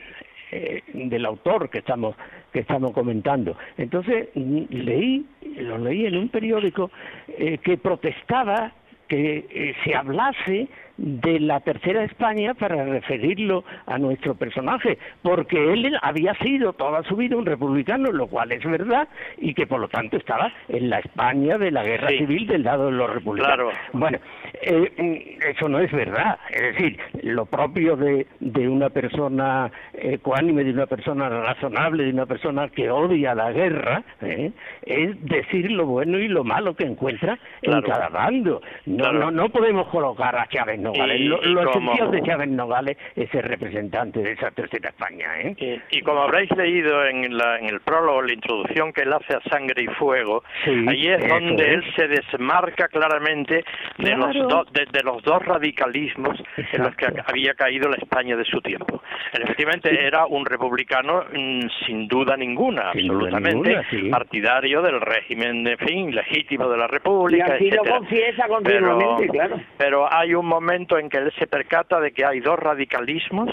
eh, 0.51 0.84
del 0.93 1.25
autor 1.25 1.70
que 1.70 1.79
estamos 1.79 2.15
que 2.51 2.60
estamos 2.60 2.91
comentando. 2.91 3.55
Entonces 3.77 4.29
leí, 4.36 5.25
lo 5.58 5.77
leí 5.77 6.05
en 6.05 6.17
un 6.17 6.29
periódico 6.29 6.91
eh, 7.27 7.58
que 7.60 7.77
protestaba 7.77 8.74
que 9.08 9.46
eh, 9.50 9.75
se 9.84 9.96
hablase 9.96 10.67
de 10.98 11.39
la 11.39 11.60
tercera 11.62 12.03
España 12.03 12.53
para 12.53 12.83
referirlo 12.86 13.63
a 13.86 13.98
nuestro 13.98 14.36
personaje, 14.36 14.98
porque 15.21 15.74
él 15.74 15.98
había 16.01 16.33
sido 16.36 16.74
toda 16.74 17.03
su 17.03 17.15
vida 17.15 17.36
un 17.36 17.45
republicano, 17.45 18.12
lo 18.12 18.27
cual 18.27 18.51
es 18.51 18.63
verdad, 18.63 19.07
y 19.38 19.53
que 19.53 19.65
por 19.67 19.79
lo 19.79 19.88
tanto 19.88 20.17
estaba 20.17 20.51
en 20.69 20.89
la 20.89 21.00
España 21.00 21.57
de 21.57 21.71
la 21.71 21.83
guerra 21.83 22.10
Sí. 22.10 22.17
civil 22.19 22.48
del 22.48 22.63
lado 22.63 22.88
de 22.88 22.91
los 22.93 23.10
republicanos. 23.10 23.55
Claro. 23.55 23.71
Bueno, 23.93 24.19
eh, 24.62 24.91
mm, 24.98 25.50
eso 25.50 25.69
no 25.69 25.79
es 25.79 25.91
verdad. 25.91 26.38
Es 26.51 26.62
decir, 26.75 27.00
lo 27.24 27.45
propio 27.45 27.95
de, 27.95 28.27
de 28.39 28.67
una 28.67 28.89
persona 28.89 29.71
ecuánime, 29.93 30.63
de 30.63 30.71
una 30.71 30.88
persona 30.88 31.29
razonable, 31.29 32.03
de 32.05 32.12
una 32.12 32.25
persona 32.25 32.67
que 32.69 32.89
odia 32.89 33.33
la 33.36 33.51
guerra, 33.51 34.03
¿eh? 34.21 34.51
es 34.86 35.24
decir 35.25 35.71
lo 35.71 35.86
bueno 35.86 36.17
y 36.19 36.27
lo 36.27 36.43
malo 36.43 36.75
que 36.75 36.86
encuentra 36.86 37.38
en 37.62 37.81
cada 37.81 38.10
bando. 38.10 38.62
No, 38.86 38.98
Claro. 39.03 39.19
no, 39.19 39.31
no 39.31 39.50
podemos 39.50 39.88
colocar 39.88 40.36
a 40.36 40.48
Chávez 40.48 40.79
Nogales. 40.81 41.19
Y- 41.19 41.23
lo 41.25 41.41
y 41.43 41.53
lo 41.53 41.71
como- 41.71 41.93
de 42.11 42.21
Chávez 42.23 42.50
Nogales 42.50 42.97
es 43.15 43.33
el 43.33 43.43
representante 43.43 44.19
de 44.21 44.31
esa 44.33 44.51
tercera 44.51 44.89
España. 44.89 45.27
¿eh? 45.41 45.55
Y, 45.91 45.97
y 45.97 46.01
como 46.01 46.21
habréis 46.23 46.51
leído 46.55 47.05
en, 47.05 47.38
la- 47.38 47.59
en 47.59 47.65
el 47.65 47.79
prólogo, 47.81 48.21
la 48.21 48.33
introducción 48.33 48.91
que 48.93 49.01
él 49.01 49.13
hace 49.13 49.33
a 49.35 49.41
Sangre 49.50 49.83
y 49.83 49.88
Fuego, 49.95 50.43
Sí, 50.65 50.85
ahí 50.88 51.07
es 51.07 51.27
donde 51.27 51.63
es. 51.63 51.69
él 51.73 51.83
se 51.95 52.07
desmarca 52.07 52.88
claramente 52.88 53.63
de, 53.97 54.13
Claro. 54.15 54.33
los, 54.33 54.47
do- 54.47 54.65
de, 54.71 54.85
de 54.91 55.03
los 55.03 55.21
dos 55.23 55.43
radicalismos 55.45 56.41
en 56.71 56.83
los 56.83 56.95
que 56.95 57.07
había 57.25 57.53
caído 57.53 57.89
la 57.89 57.97
España 57.97 58.35
de 58.35 58.45
su 58.45 58.59
tiempo. 58.61 59.01
Él 59.33 59.43
efectivamente 59.43 60.05
era 60.05 60.25
un 60.25 60.45
republicano 60.45 61.23
mm, 61.33 61.61
sin 61.85 62.07
duda 62.07 62.35
ninguna, 62.38 62.91
Sin 62.93 63.07
duda 63.07 63.27
absolutamente 63.29 63.69
ninguna, 63.69 63.89
sí. 63.89 64.09
partidario 64.09 64.81
del 64.81 65.00
régimen, 65.01 65.67
en 65.67 65.77
fin, 65.77 66.15
legítimo 66.15 66.67
de 66.69 66.77
la 66.77 66.85
Y 66.85 66.88
República, 66.88 67.53
así 67.55 67.69
lo 67.71 67.83
confiesa 67.83 68.47
continuamente, 68.47 69.27
claro. 69.27 69.59
Pero 69.77 70.11
hay 70.11 70.33
un 70.33 70.45
momento 70.45 70.70
en 70.97 71.09
que 71.09 71.17
él 71.17 71.31
se 71.37 71.47
percata 71.47 71.99
de 71.99 72.11
que 72.11 72.25
hay 72.25 72.39
dos 72.39 72.57
radicalismos 72.59 73.49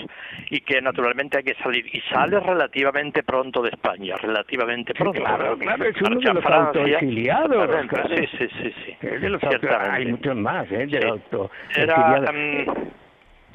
y 0.51 0.61
que 0.61 0.81
naturalmente 0.81 1.39
hay 1.39 1.45
que 1.45 1.55
salir. 1.63 1.85
Y 1.95 2.01
sale 2.13 2.41
relativamente 2.41 3.23
pronto 3.23 3.63
de 3.63 3.71
España, 3.71 4.15
relativamente 4.17 4.93
Sí, 4.93 4.99
pronto. 4.99 5.21
claro, 5.21 5.59
claro, 5.59 5.85
es 5.85 5.97
uno 6.01 6.11
Marcha 6.17 6.29
de 6.29 6.35
los 6.35 6.45
autoexiliados, 6.47 7.87
claro. 7.89 8.09
Sí, 8.17 8.27
sí, 8.39 8.49
sí. 8.63 8.75
sí. 8.85 8.97
Es 9.01 9.21
de 9.21 9.29
los 9.31 9.43
auto- 9.43 9.69
hay 9.91 10.07
muchos 10.07 10.37
más, 10.37 10.71
¿eh? 10.73 10.87
De 10.87 11.01
Sí. 11.01 11.07
auto- 11.09 11.51
Era... 11.77 11.95
exiliados. 11.95 12.89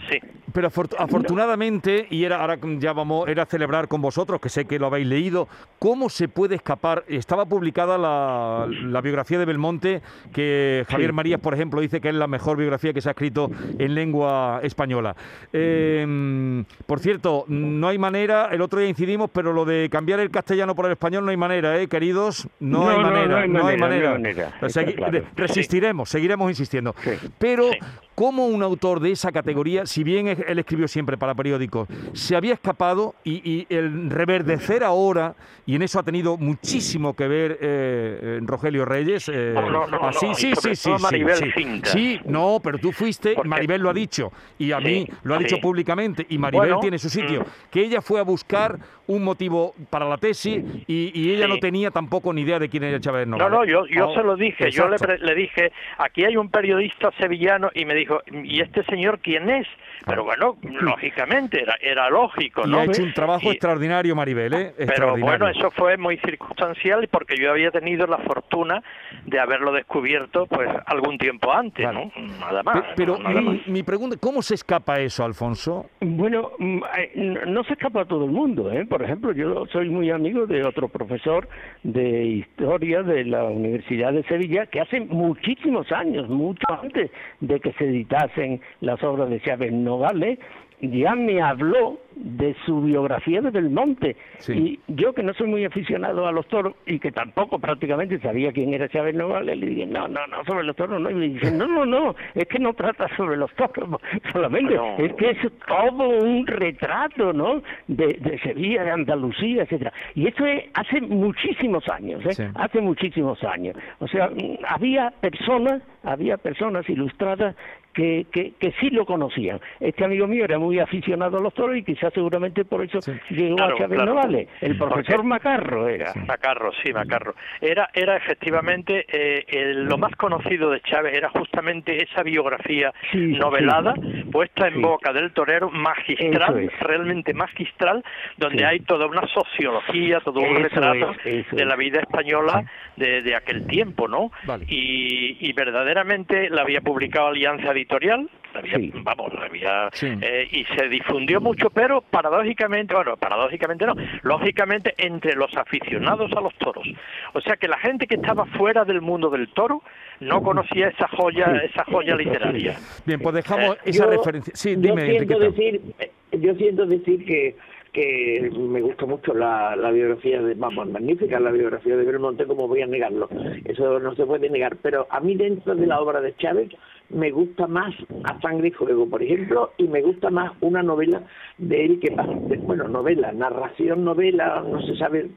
Sí. 0.10 0.18
Pero 0.54 0.70
afor- 0.70 0.96
afortunadamente, 1.00 2.06
y 2.12 2.26
era, 2.26 2.40
ahora 2.42 2.60
ya 2.78 2.94
vamos, 2.94 3.28
era 3.28 3.46
celebrar 3.48 3.88
con 3.88 4.02
vosotros, 4.04 4.40
que 4.40 4.50
sé 4.50 4.66
que 4.66 4.78
lo 4.78 4.86
habéis 4.86 5.08
leído, 5.08 5.48
¿cómo 5.80 6.10
se 6.10 6.28
puede 6.28 6.54
escapar? 6.56 7.04
Estaba 7.08 7.46
publicada 7.46 7.98
la, 7.98 8.68
la 8.70 9.02
biografía 9.02 9.40
de 9.40 9.46
Belmonte, 9.46 10.02
que 10.32 10.86
Javier 10.88 11.10
Sí. 11.10 11.16
Marías, 11.16 11.40
por 11.40 11.56
ejemplo, 11.56 11.82
dice 11.82 12.00
que 12.00 12.10
es 12.10 12.16
la 12.16 12.28
mejor 12.28 12.58
biografía 12.58 12.94
que 12.94 13.02
se 13.02 13.10
ha 13.10 13.14
escrito 13.14 13.50
en 13.80 13.96
lengua 13.96 14.60
española. 14.62 15.16
Eh, 15.54 16.64
por 16.86 17.00
cierto, 17.00 17.46
no 17.48 17.88
hay 17.88 17.98
manera, 17.98 18.50
el 18.52 18.62
otro 18.62 18.80
día 18.80 18.90
incidimos, 18.90 19.30
pero 19.34 19.54
lo 19.54 19.66
de 19.66 19.90
cambiar 19.90 20.20
el 20.20 20.30
castellano 20.30 20.76
por 20.76 20.86
el 20.86 20.92
español 20.92 21.26
no 21.26 21.32
hay 21.32 21.38
manera, 21.38 21.80
¿eh, 21.82 21.88
queridos? 21.88 22.48
No, 22.60 22.84
No, 22.84 22.90
hay 22.90 22.98
manera, 22.98 23.28
no 23.28 23.38
hay 23.38 23.50
no 23.50 23.68
hay 23.68 23.78
manera, 23.78 24.10
no 24.10 24.12
manera. 24.12 24.12
hay 24.12 24.22
manera, 24.22 24.54
O 24.62 24.70
sea, 24.70 24.84
está 24.84 24.86
que- 24.86 24.96
claro. 24.96 25.24
resistiremos, 25.36 26.10
seguiremos 26.10 26.50
insistiendo. 26.52 26.94
Sí. 27.04 27.12
Pero. 27.40 27.72
¿cómo 28.16 28.46
un 28.46 28.62
autor 28.62 29.00
de 29.00 29.12
esa 29.12 29.32
categoría, 29.32 29.88
si 29.94 30.04
bien 30.04 30.28
él 30.28 30.58
escribió 30.58 30.88
siempre 30.88 31.18
para 31.18 31.36
periódicos, 31.36 31.88
se 32.14 32.36
había 32.36 32.54
escapado 32.54 33.14
y, 33.24 33.48
y 33.48 33.68
el 33.70 34.10
reverdecer 34.10 34.84
ahora, 34.84 35.36
y 35.68 35.76
en 35.76 35.84
eso 35.84 36.00
ha 36.00 36.04
tenido 36.04 36.36
muchísimo 36.36 37.16
que 37.16 37.28
ver 37.28 37.52
eh, 37.54 37.58
eh, 37.62 38.40
Rogelio 38.42 38.86
Reyes? 38.86 39.30
eh, 39.32 39.52
No, 39.54 39.70
no, 39.70 39.86
no, 39.88 40.00
ah, 40.02 40.12
sí, 40.12 40.28
sí, 40.34 40.54
sí, 40.56 40.76
sí, 40.76 40.90
todo 40.90 40.98
sí, 40.98 41.04
Maribel 41.04 41.36
sí. 41.38 41.52
Cinta. 41.56 41.90
Sí, 41.92 42.20
no, 42.26 42.60
pero 42.64 42.80
tú 42.80 42.92
fuiste, 42.92 43.36
Maribel 43.46 43.82
lo 43.84 43.92
ha 43.92 43.94
dicho, 43.94 44.32
y 44.58 44.72
a 44.72 44.80
Sí, 44.80 44.84
mí 44.86 45.08
lo 45.24 45.36
ha 45.36 45.38
dicho 45.38 45.58
sí. 45.58 45.62
públicamente, 45.62 46.26
y 46.28 46.40
Maribel 46.40 46.70
Bueno, 46.70 46.80
tiene 46.82 46.98
su 46.98 47.10
sitio, 47.10 47.42
mm. 47.42 47.70
que 47.70 47.82
ella 47.82 48.02
fue 48.02 48.20
a 48.20 48.24
buscar 48.24 48.80
un 49.06 49.24
motivo 49.24 49.76
para 49.90 50.08
la 50.08 50.18
tesis 50.18 50.64
y, 50.88 51.12
y 51.14 51.32
ella 51.34 51.48
no 51.48 51.60
tenía 51.60 51.92
tampoco 51.92 52.32
ni 52.34 52.42
idea 52.42 52.58
de 52.58 52.70
quién 52.70 52.84
era 52.84 53.00
Chávez 53.00 53.28
No, 53.28 53.38
no, 53.38 53.66
yo, 53.66 53.86
yo 53.86 54.10
Oh, 54.10 54.16
se 54.16 54.24
lo 54.24 54.36
dije, 54.36 54.72
yo 54.72 54.88
le, 54.88 54.98
le 55.20 55.36
dije, 55.36 55.72
aquí 55.98 56.24
hay 56.26 56.36
un 56.38 56.50
periodista 56.50 57.12
sevillano 57.20 57.70
y 57.76 57.86
me 57.86 57.94
dijo, 57.96 58.22
¿y 58.32 58.62
este 58.62 58.84
señor 58.86 59.20
quién 59.20 59.50
es? 59.50 59.68
Pero 60.06 60.24
bueno, 60.24 60.58
lógicamente, 60.82 61.62
era, 61.62 61.76
era 61.82 62.10
lógico, 62.10 62.64
Y 62.66 62.70
¿no? 62.72 62.80
ha 62.80 62.86
hecho 62.86 63.04
un 63.04 63.14
trabajo 63.14 63.48
Y- 63.48 63.52
extraordinario, 63.52 64.16
Maribel, 64.16 64.54
¿eh? 64.54 64.74
Pero 64.78 64.90
Extraordinario. 64.90 65.40
bueno, 65.40 65.48
eso 65.60 65.72
fue 65.72 65.98
muy 65.98 66.18
circunstancial 66.18 67.08
porque 67.10 67.36
yo 67.38 67.52
había 67.52 67.72
tenido 67.72 68.06
la 68.08 68.18
fortuna 68.20 68.82
de 69.26 69.40
haberlo 69.40 69.72
descubierto 69.72 70.46
pues 70.48 70.70
algún 70.86 71.18
tiempo 71.18 71.52
antes, 71.54 71.86
Claro. 71.86 72.12
¿no? 72.16 72.28
Nada 72.40 72.64
más. 72.64 72.82
Pe- 72.82 72.88
Pero 72.96 73.18
nada 73.18 73.42
más. 73.42 73.56
mi, 73.68 73.74
mi 73.74 73.84
pregunta, 73.84 74.18
¿cómo 74.20 74.42
se 74.42 74.56
escapa 74.56 75.00
eso, 75.00 75.24
Alfonso? 75.26 75.90
Bueno, 76.02 76.52
mm, 76.60 76.78
eh, 76.98 77.12
no- 77.16 77.46
no 77.46 77.64
se 77.64 77.74
escapa 77.74 78.02
a 78.02 78.06
todo 78.06 78.26
el 78.26 78.32
mundo, 78.32 78.72
¿eh? 78.72 78.86
Por 78.86 79.02
ejemplo, 79.04 79.32
yo 79.32 79.66
soy 79.72 79.90
muy 79.90 80.10
amigo 80.12 80.46
de 80.46 80.66
otro 80.66 80.88
profesor 80.90 81.48
de 81.84 82.24
historia 82.26 83.04
de 83.04 83.26
la 83.26 83.44
Universidad 83.46 84.14
de 84.14 84.24
Sevilla 84.24 84.66
que 84.68 84.82
hace 84.82 85.00
muchísimos 85.02 85.92
años, 85.92 86.30
mucho 86.30 86.66
antes 86.82 87.12
de 87.40 87.60
que 87.60 87.72
se 87.74 87.86
editasen 87.86 88.62
las 88.82 89.02
obras 89.04 89.30
de 89.30 89.42
Chávez 89.42 89.72
Nogales, 89.74 90.40
ya 90.82 91.16
me 91.16 91.42
habló 91.42 92.00
de 92.16 92.56
su 92.66 92.82
biografía 92.82 93.42
de 93.42 93.50
Belmonte. 93.52 94.16
Sí. 94.40 94.80
Y 94.88 94.94
yo 94.96 95.14
que 95.14 95.24
no 95.24 95.34
soy 95.34 95.48
muy 95.48 95.66
aficionado 95.66 96.28
a 96.28 96.32
los 96.32 96.48
toros 96.48 96.76
y 96.86 97.00
que 97.00 97.12
tampoco 97.12 97.60
prácticamente 97.60 98.20
sabía 98.20 98.52
quién 98.52 98.74
era 98.74 98.90
Chávez 98.90 99.16
Nogales, 99.16 99.58
le 99.58 99.66
dije, 99.68 99.86
no, 99.86 100.08
no, 100.08 100.26
no, 100.28 100.44
sobre 100.46 100.64
los 100.64 100.76
toros 100.76 101.02
no. 101.02 101.10
Y 101.10 101.14
me 101.16 101.30
dice, 101.30 101.52
no, 101.52 101.68
no, 101.68 101.86
no, 101.86 102.16
es 102.36 102.48
que 102.48 102.60
no 102.60 102.74
trata 102.74 103.08
sobre 103.16 103.38
los 103.38 103.52
toros 103.56 103.90
solamente, 104.32 104.76
No. 104.76 104.98
es 104.98 105.14
que 105.14 105.32
es 105.32 105.38
todo 105.68 106.10
un 106.10 106.46
retrato, 106.48 107.34
¿no? 107.34 107.62
De, 107.88 108.08
de 108.20 108.40
Sevilla, 108.40 108.84
de 108.84 108.92
Andalucía, 108.92 109.64
etcétera. 109.64 109.94
Y 110.16 110.28
eso 110.28 110.46
es 110.46 110.66
hace 110.74 111.02
muchísimos 111.02 111.88
años, 111.90 112.26
¿eh? 112.26 112.34
Sí. 112.34 112.44
Hace 112.56 112.82
muchísimos 112.82 113.44
años. 113.44 113.76
O 114.00 114.08
sea, 114.08 114.30
había 114.68 115.12
personas, 115.22 115.82
había 116.04 116.38
personas 116.38 116.90
ilustradas 116.90 117.56
que, 117.94 118.26
que, 118.32 118.54
que 118.60 118.72
sí 118.80 118.90
lo 118.90 119.06
conocían. 119.06 119.60
Este 119.80 120.04
amigo 120.04 120.26
mío 120.26 120.46
era 120.46 120.58
muy 120.58 120.80
aficionado 120.80 121.38
a 121.38 121.42
los 121.42 121.54
toros 121.54 121.78
y 121.78 121.84
quizás 121.84 122.03
seguramente 122.12 122.66
por 122.66 122.84
eso 122.84 123.02
Sí. 123.02 123.12
llegó 123.30 123.56
Claro, 123.58 123.76
a 123.76 123.78
Chávez 123.78 124.00
claro. 124.02 124.22
El 124.62 124.78
profesor 124.78 125.16
Porque- 125.18 125.28
Macarro 125.28 125.88
era. 125.90 126.14
Macarro, 126.28 126.72
sí, 126.84 126.94
Macarro. 126.94 127.36
Era, 127.62 127.90
era 127.94 128.18
efectivamente 128.18 129.06
eh, 129.08 129.46
el- 129.48 129.86
lo 129.86 129.98
más 129.98 130.16
conocido 130.16 130.70
de 130.70 130.82
Chávez 130.82 131.16
era 131.16 131.30
justamente 131.30 132.04
esa 132.04 132.24
biografía 132.24 132.94
Sí, 133.12 133.18
novelada 133.38 133.94
puesta 134.32 134.68
en 134.68 134.76
Sí. 134.76 134.80
boca 134.82 135.14
del 135.14 135.32
torero 135.34 135.70
magistral, 135.70 136.60
es. 136.60 136.80
realmente 136.80 137.34
magistral, 137.34 138.04
donde 138.38 138.60
Sí. 138.60 138.64
hay 138.64 138.80
toda 138.82 139.06
una 139.08 139.26
sociología, 139.28 140.20
todo 140.22 140.40
un 140.40 140.46
Eso 140.58 140.60
retrato 140.64 141.16
es, 141.26 141.50
de 141.52 141.66
la 141.66 141.76
vida 141.76 142.00
española 142.00 142.64
de, 142.96 143.22
de 143.22 143.36
aquel 143.36 143.66
tiempo, 143.68 144.08
¿no? 144.08 144.32
Vale. 144.46 144.66
Y, 144.68 145.38
y 145.40 145.54
verdaderamente 145.54 146.50
la 146.50 146.62
había 146.62 146.82
publicado 146.82 147.28
Alianza 147.28 147.72
Editorial, 147.72 148.30
había- 148.60 148.78
Sí. 148.78 148.92
vamos, 149.04 149.34
la 149.34 149.46
había, 149.46 149.90
Sí. 149.94 150.08
eh, 150.22 150.48
y 150.52 150.66
se 150.76 150.88
difundió 150.90 151.42
mucho, 151.42 151.70
pero 151.70 152.02
paradójicamente, 152.02 152.94
bueno, 152.94 153.18
paradójicamente 153.18 153.86
no, 153.86 153.96
lógicamente 154.24 154.94
entre 154.98 155.36
los 155.36 155.56
aficionados 155.56 156.32
a 156.34 156.42
los 156.42 156.54
toros. 156.56 156.88
O 157.34 157.42
sea 157.42 157.56
que 157.58 157.68
la 157.68 157.78
gente 157.78 158.08
que 158.08 158.16
estaba 158.16 158.46
fuera 158.46 158.86
del 158.86 159.02
mundo 159.02 159.30
del 159.30 159.50
toro 159.50 159.82
no 160.20 160.42
conocía 160.42 160.88
esa 160.90 161.08
joya, 161.08 161.46
Sí. 161.60 161.66
esa 161.72 161.84
joya 161.86 162.16
literaria. 162.16 162.76
Bien, 163.06 163.20
pues 163.20 163.36
dejamos 163.36 163.76
Eh, 163.78 163.80
esa 163.86 164.06
Yo- 164.06 164.12
referencia. 164.12 164.54
Sí, 164.56 164.76
yo 164.80 164.96
siento 164.96 165.40
decir, 165.40 165.82
eh, 166.00 166.12
yo 166.34 166.54
siento 166.56 166.86
decir 166.86 167.26
que 167.26 167.56
que 167.94 168.50
me 168.58 168.82
gusta 168.82 169.06
mucho 169.06 169.36
la, 169.36 169.76
la 169.76 169.92
biografía 169.92 170.42
de, 170.42 170.56
vamos, 170.56 170.90
magnífica 170.90 171.40
la 171.40 171.52
biografía 171.52 171.96
de 171.96 172.04
Belmonte, 172.04 172.48
como 172.48 172.68
voy 172.68 172.82
a 172.82 172.88
negarlo, 172.88 173.30
eso 173.66 174.00
no 174.00 174.16
se 174.16 174.26
puede 174.26 174.50
negar, 174.50 174.78
pero 174.82 175.06
a 175.12 175.20
mí 175.20 175.36
dentro 175.36 175.76
de 175.76 175.86
la 175.86 176.02
obra 176.02 176.20
de 176.20 176.36
Chávez 176.38 176.70
me 177.14 177.32
gusta 177.32 177.68
más 177.68 177.94
A 178.24 178.40
Sangre 178.42 178.70
y 178.70 178.72
Fuego, 178.72 179.08
por 179.10 179.22
ejemplo, 179.24 179.72
y 179.78 179.88
me 179.88 180.02
gusta 180.02 180.30
más 180.30 180.52
una 180.62 180.82
novela 180.84 181.22
de 181.58 181.86
él 181.86 182.00
que 182.00 182.12
pasa, 182.12 182.32
bueno, 182.64 182.88
novela, 182.88 183.32
narración, 183.32 184.04
novela, 184.04 184.64
no 184.68 184.82
se 184.82 184.96
sabe, 184.98 185.28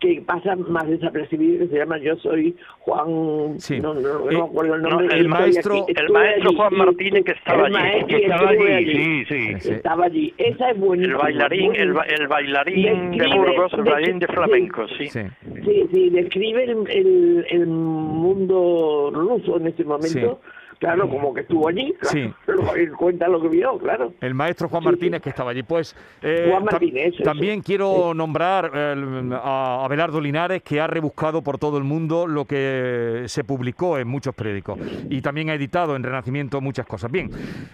que 0.00 0.22
pasa 0.26 0.56
más 0.56 0.86
desapercibido, 0.88 1.60
que 1.60 1.68
se 1.68 1.78
llama 1.78 1.98
Yo 1.98 2.16
soy 2.16 2.54
Juan, 2.80 3.58
Sí. 3.58 3.80
no, 3.80 3.94
no, 3.94 4.00
no 4.00 4.30
Eh, 4.30 4.34
me 4.34 4.40
acuerdo 4.42 4.74
el 4.74 4.82
no, 4.82 4.88
nombre, 4.90 5.16
el 5.18 5.28
maestro- 5.28 5.82
aquí, 5.84 5.92
el 5.96 6.08
maestro 6.10 6.48
allí, 6.50 6.56
Juan 6.56 6.74
Martínez 6.76 7.24
que 7.24 7.32
estaba 7.32 7.66
el 7.68 7.76
allí. 7.76 7.84
maestro 7.84 8.06
Que 8.18 8.22
estaba 8.24 8.50
allí, 8.50 9.24
sí, 9.24 9.58
sí. 9.60 9.70
Estaba 9.70 10.04
allí. 10.06 10.34
Esa 10.36 10.70
es 10.70 10.76
El 10.76 10.82
buenísima. 10.82 11.18
bailarín, 11.18 11.74
el, 11.76 11.94
el 12.18 12.26
bailarín 12.28 13.10
de 13.12 13.26
Burgos, 13.28 13.72
el 13.74 13.82
bailarín 13.84 14.18
de 14.18 14.26
flamenco, 14.26 14.86
sí. 14.98 15.06
Sí. 15.08 15.20
Sí, 15.64 15.88
sí, 15.92 16.10
describe 16.10 16.64
el, 16.64 16.76
el, 16.90 17.46
el 17.50 17.66
mundo 17.66 19.10
ruso 19.14 19.56
en 19.56 19.68
este 19.68 19.84
momento, 19.84 20.40
Claro, 20.84 21.08
como 21.08 21.32
que 21.32 21.40
estuvo 21.40 21.66
allí, 21.66 21.94
claro. 21.98 22.12
Sí. 22.12 22.34
Cuenta 22.98 23.26
lo 23.26 23.40
que 23.40 23.48
vio, 23.48 23.78
claro. 23.78 24.12
El 24.20 24.34
maestro 24.34 24.68
Juan 24.68 24.84
Martínez 24.84 25.20
sí. 25.20 25.22
que 25.24 25.30
estaba 25.30 25.50
allí. 25.52 25.62
Pues 25.62 25.96
eh, 26.20 26.48
Juan 26.50 26.64
Martínez, 26.64 27.14
también 27.24 27.62
quiero 27.62 28.12
nombrar 28.12 28.70
eh, 28.74 29.30
a 29.42 29.82
Abelardo 29.82 30.20
Linares 30.20 30.62
que 30.62 30.80
ha 30.82 30.86
rebuscado 30.86 31.40
por 31.40 31.58
todo 31.58 31.78
el 31.78 31.84
mundo 31.84 32.26
lo 32.26 32.44
que 32.44 33.24
se 33.28 33.44
publicó 33.44 33.96
en 33.98 34.08
muchos 34.08 34.34
periódicos 34.34 34.78
y 35.08 35.22
también 35.22 35.48
ha 35.48 35.54
editado 35.54 35.96
en 35.96 36.02
Renacimiento 36.02 36.60
muchas 36.60 36.84
cosas. 36.84 37.10
Bien, 37.10 37.30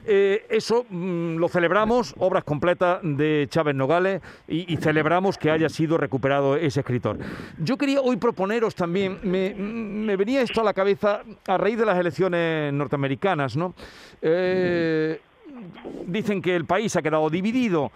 eh, 0.07 0.47
eso 0.49 0.87
mm, 0.88 1.37
lo 1.37 1.49
celebramos, 1.49 2.14
obras 2.19 2.45
completas 2.45 3.00
de 3.02 3.47
Chávez 3.50 3.75
Nogales 3.75 4.23
y, 4.47 4.73
y 4.73 4.76
celebramos 4.76 5.37
que 5.37 5.50
haya 5.50 5.69
sido 5.69 5.99
recuperado 5.99 6.55
ese 6.55 6.79
escritor. 6.79 7.19
Yo 7.59 7.76
quería 7.76 8.00
hoy 8.00 8.19
proponeros 8.19 8.76
también, 8.76 9.19
me, 9.25 9.52
me 9.55 10.17
venía 10.17 10.43
esto 10.43 10.61
a 10.61 10.64
la 10.64 10.75
cabeza 10.75 11.23
a 11.49 11.59
raíz 11.59 11.76
de 11.76 11.87
las 11.87 11.99
elecciones 11.99 12.73
norteamericanas, 12.73 13.00
¿no? 13.57 13.75
Eh, 14.23 15.21
dicen 16.07 16.40
que 16.42 16.54
el 16.54 16.64
país 16.64 16.95
ha 16.97 17.02
quedado 17.02 17.28
dividido, 17.30 17.90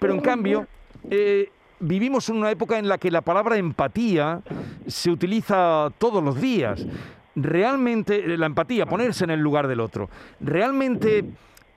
pero 0.00 0.14
en 0.14 0.20
cambio 0.20 0.66
eh, 1.08 1.50
vivimos 1.80 2.28
en 2.28 2.36
una 2.36 2.50
época 2.50 2.78
en 2.78 2.88
la 2.88 2.98
que 2.98 3.10
la 3.10 3.22
palabra 3.22 3.56
empatía 3.56 4.40
se 4.86 5.10
utiliza 5.10 5.90
todos 5.98 6.22
los 6.22 6.40
días. 6.40 6.86
Realmente, 7.34 8.34
eh, 8.34 8.38
la 8.38 8.46
empatía, 8.46 8.86
ponerse 8.86 9.24
en 9.24 9.30
el 9.30 9.40
lugar 9.40 9.68
del 9.68 9.80
otro, 9.80 10.08
realmente 10.40 11.24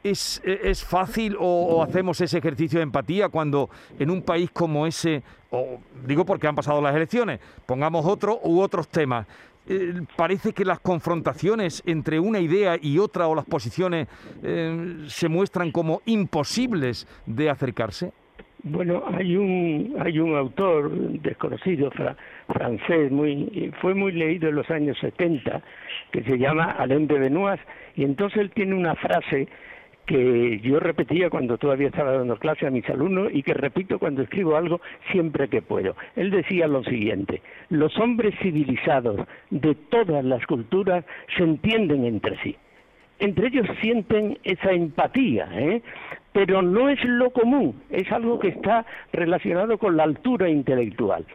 es, 0.03 0.41
es 0.43 0.83
fácil 0.83 1.37
o, 1.39 1.45
o 1.45 1.83
hacemos 1.83 2.19
ese 2.19 2.37
ejercicio 2.37 2.79
de 2.79 2.83
empatía 2.83 3.29
cuando 3.29 3.69
en 3.97 4.09
un 4.09 4.21
país 4.21 4.49
como 4.51 4.85
ese, 4.85 5.23
o 5.51 5.79
digo 6.05 6.25
porque 6.25 6.47
han 6.47 6.55
pasado 6.55 6.81
las 6.81 6.95
elecciones, 6.95 7.39
pongamos 7.65 8.05
otro 8.05 8.39
u 8.43 8.59
otros 8.59 8.87
temas, 8.89 9.25
eh, 9.67 9.93
parece 10.15 10.53
que 10.53 10.65
las 10.65 10.79
confrontaciones 10.79 11.81
entre 11.85 12.19
una 12.19 12.39
idea 12.39 12.77
y 12.81 12.97
otra 12.99 13.27
o 13.27 13.35
las 13.35 13.45
posiciones 13.45 14.07
eh, 14.43 15.03
se 15.07 15.29
muestran 15.29 15.71
como 15.71 16.01
imposibles 16.05 17.07
de 17.25 17.49
acercarse. 17.49 18.11
Bueno, 18.65 19.03
hay 19.13 19.35
un 19.35 19.93
hay 19.99 20.19
un 20.19 20.37
autor 20.37 20.89
desconocido 21.21 21.91
fra- 21.91 22.15
francés 22.47 23.11
muy 23.11 23.73
fue 23.81 23.93
muy 23.93 24.13
leído 24.13 24.47
en 24.47 24.55
los 24.55 24.69
años 24.69 24.97
70 25.01 25.61
que 26.11 26.23
se 26.23 26.37
llama 26.37 26.71
Alain 26.71 27.05
de 27.07 27.19
Benoist 27.19 27.61
y 27.97 28.05
entonces 28.05 28.39
él 28.39 28.51
tiene 28.51 28.73
una 28.75 28.95
frase 28.95 29.49
que 30.05 30.59
yo 30.59 30.79
repetía 30.79 31.29
cuando 31.29 31.57
todavía 31.57 31.87
estaba 31.87 32.11
dando 32.11 32.37
clase 32.37 32.67
a 32.67 32.71
mis 32.71 32.87
alumnos 32.89 33.29
y 33.33 33.43
que 33.43 33.53
repito 33.53 33.99
cuando 33.99 34.21
escribo 34.21 34.55
algo 34.55 34.81
siempre 35.11 35.47
que 35.47 35.61
puedo. 35.61 35.95
Él 36.15 36.31
decía 36.31 36.67
lo 36.67 36.83
siguiente, 36.83 37.41
los 37.69 37.97
hombres 37.97 38.35
civilizados 38.41 39.21
de 39.49 39.75
todas 39.75 40.23
las 40.25 40.45
culturas 40.45 41.05
se 41.37 41.43
entienden 41.43 42.05
entre 42.05 42.37
sí 42.43 42.55
entre 43.19 43.47
ellos 43.47 43.67
sienten 43.81 44.37
esa 44.43 44.71
empatía, 44.71 45.47
¿eh? 45.53 45.81
pero 46.33 46.61
no 46.61 46.89
es 46.89 47.03
lo 47.05 47.31
común, 47.31 47.81
es 47.89 48.11
algo 48.11 48.39
que 48.39 48.49
está 48.49 48.85
relacionado 49.13 49.77
con 49.77 49.95
la 49.95 50.03
altura 50.03 50.49
intelectual. 50.49 51.25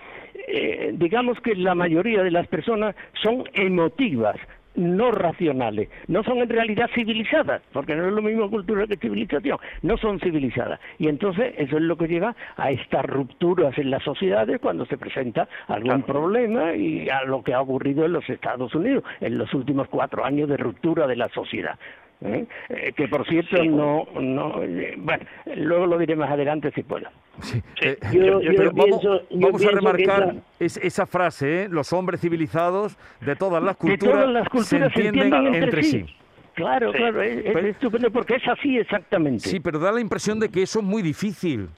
Eh, 0.49 0.93
digamos 0.95 1.41
que 1.41 1.55
la 1.55 1.75
mayoría 1.75 2.23
de 2.23 2.31
las 2.31 2.47
personas 2.49 2.95
son 3.23 3.45
emotivas, 3.55 4.37
no 4.75 5.11
racionales, 5.11 5.89
no 6.07 6.23
son 6.23 6.39
en 6.39 6.49
realidad 6.49 6.89
civilizadas, 6.95 7.63
porque 7.73 7.95
no 7.95 8.07
es 8.07 8.13
lo 8.13 8.23
mismo 8.23 8.51
cultura 8.51 8.87
que 8.87 8.97
civilización, 8.97 9.59
no 9.83 9.97
son 9.97 10.21
civilizadas. 10.21 10.81
Y 10.99 11.09
entonces 11.09 11.55
eso 11.57 11.77
es 11.77 11.83
lo 11.83 11.97
que 11.97 12.09
lleva 12.09 12.35
a 12.57 12.71
estas 12.71 13.05
rupturas 13.05 13.77
en 13.79 13.91
las 13.91 14.03
sociedades 14.03 14.61
cuando 14.61 14.87
se 14.87 14.97
presenta 14.97 15.49
algún 15.67 16.03
problema 16.03 16.75
y 16.75 17.09
a 17.09 17.25
lo 17.25 17.43
que 17.43 17.55
ha 17.55 17.61
ocurrido 17.61 18.05
en 18.05 18.13
los 18.13 18.29
Estados 18.29 18.75
Unidos 18.75 19.05
en 19.21 19.39
los 19.39 19.53
últimos 19.55 19.89
cuatro 19.89 20.25
años 20.25 20.49
de 20.49 20.57
ruptura 20.57 21.07
de 21.07 21.17
la 21.17 21.29
sociedad. 21.29 21.79
¿Eh? 22.23 22.47
Eh, 22.69 22.93
que 22.97 23.09
por 23.09 23.27
cierto 23.27 23.63
no, 23.65 24.07
no 24.21 24.63
eh, 24.63 24.95
bueno, 24.99 25.25
luego 25.57 25.87
lo 25.87 25.99
diré 25.99 26.17
más 26.17 26.31
adelante 26.31 26.71
si 26.75 26.83
puedo. 26.83 27.07
Sí, 27.41 27.63
eh, 27.81 27.97
Yo- 28.13 28.41
pero 28.41 28.41
yo 28.41 28.71
vamos, 28.73 28.85
pienso- 29.01 29.29
yo 29.31 29.39
vamos 29.39 29.65
a 29.65 29.71
remarcar 29.71 30.23
esa- 30.23 30.35
es- 30.59 30.77
esa 30.79 31.07
frase, 31.07 31.65
¿eh? 31.65 31.69
los 31.71 31.93
hombres 31.93 32.21
civilizados 32.21 32.97
de 33.21 33.37
todas 33.37 33.63
las 33.63 33.77
culturas, 33.77 34.15
todas 34.15 34.29
las 34.33 34.49
culturas 34.49 34.93
se 34.93 35.07
entienden 35.07 35.55
entre, 35.55 35.83
sí. 35.83 36.07
Claro, 36.55 36.91
Sí. 36.91 36.99
claro, 36.99 37.23
es, 37.23 37.39
es 37.47 37.53
Pero- 37.53 37.69
estupendo 37.69 38.11
porque 38.11 38.35
es 38.35 38.49
así 38.49 38.79
exactamente. 38.79 39.49
Sí, 39.49 39.61
pero 39.61 39.79
da 39.79 39.93
la 39.93 40.01
impresión 40.01 40.41
de 40.41 40.49
que 40.49 40.63
eso 40.63 40.81
es 40.81 40.85
muy 40.85 41.03
difícil. 41.03 41.69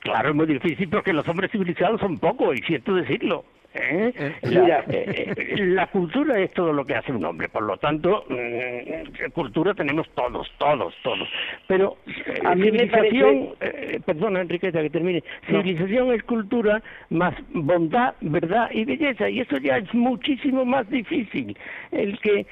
Claro, 0.00 0.30
es 0.30 0.34
muy 0.34 0.46
difícil 0.46 0.88
porque 0.88 1.12
los 1.12 1.26
hombres 1.28 1.50
civilizados 1.52 2.00
son 2.00 2.18
pocos, 2.18 2.56
y 2.56 2.62
cierto 2.62 2.94
decirlo. 2.94 3.44
¿Eh? 3.76 4.12
Eh, 4.16 4.32
mira. 4.48 4.84
eh, 4.88 5.34
eh, 5.36 5.56
la 5.66 5.86
cultura 5.88 6.38
es 6.38 6.52
todo 6.52 6.72
lo 6.72 6.84
que 6.84 6.94
hace 6.94 7.12
un 7.12 7.24
hombre, 7.24 7.48
por 7.48 7.62
lo 7.62 7.76
tanto, 7.76 8.24
mm, 8.28 9.30
cultura 9.32 9.74
tenemos 9.74 10.08
todos, 10.14 10.50
todos, 10.58 10.94
todos. 11.02 11.28
Pero 11.66 11.96
A 12.44 12.54
civilización, 12.54 13.50
eh, 13.60 14.00
perdona 14.04 14.40
Enriqueta 14.40 14.82
que 14.82 14.90
termine, 14.90 15.22
No. 15.48 15.62
civilización 15.62 16.12
es 16.12 16.22
cultura 16.24 16.82
más 17.10 17.34
bondad, 17.52 18.14
verdad 18.20 18.68
y 18.72 18.84
belleza, 18.84 19.28
y 19.28 19.40
eso 19.40 19.56
ya 19.58 19.78
es 19.78 19.92
muchísimo 19.94 20.64
más 20.64 20.88
difícil. 20.90 21.56
El 21.92 22.18
que 22.20 22.46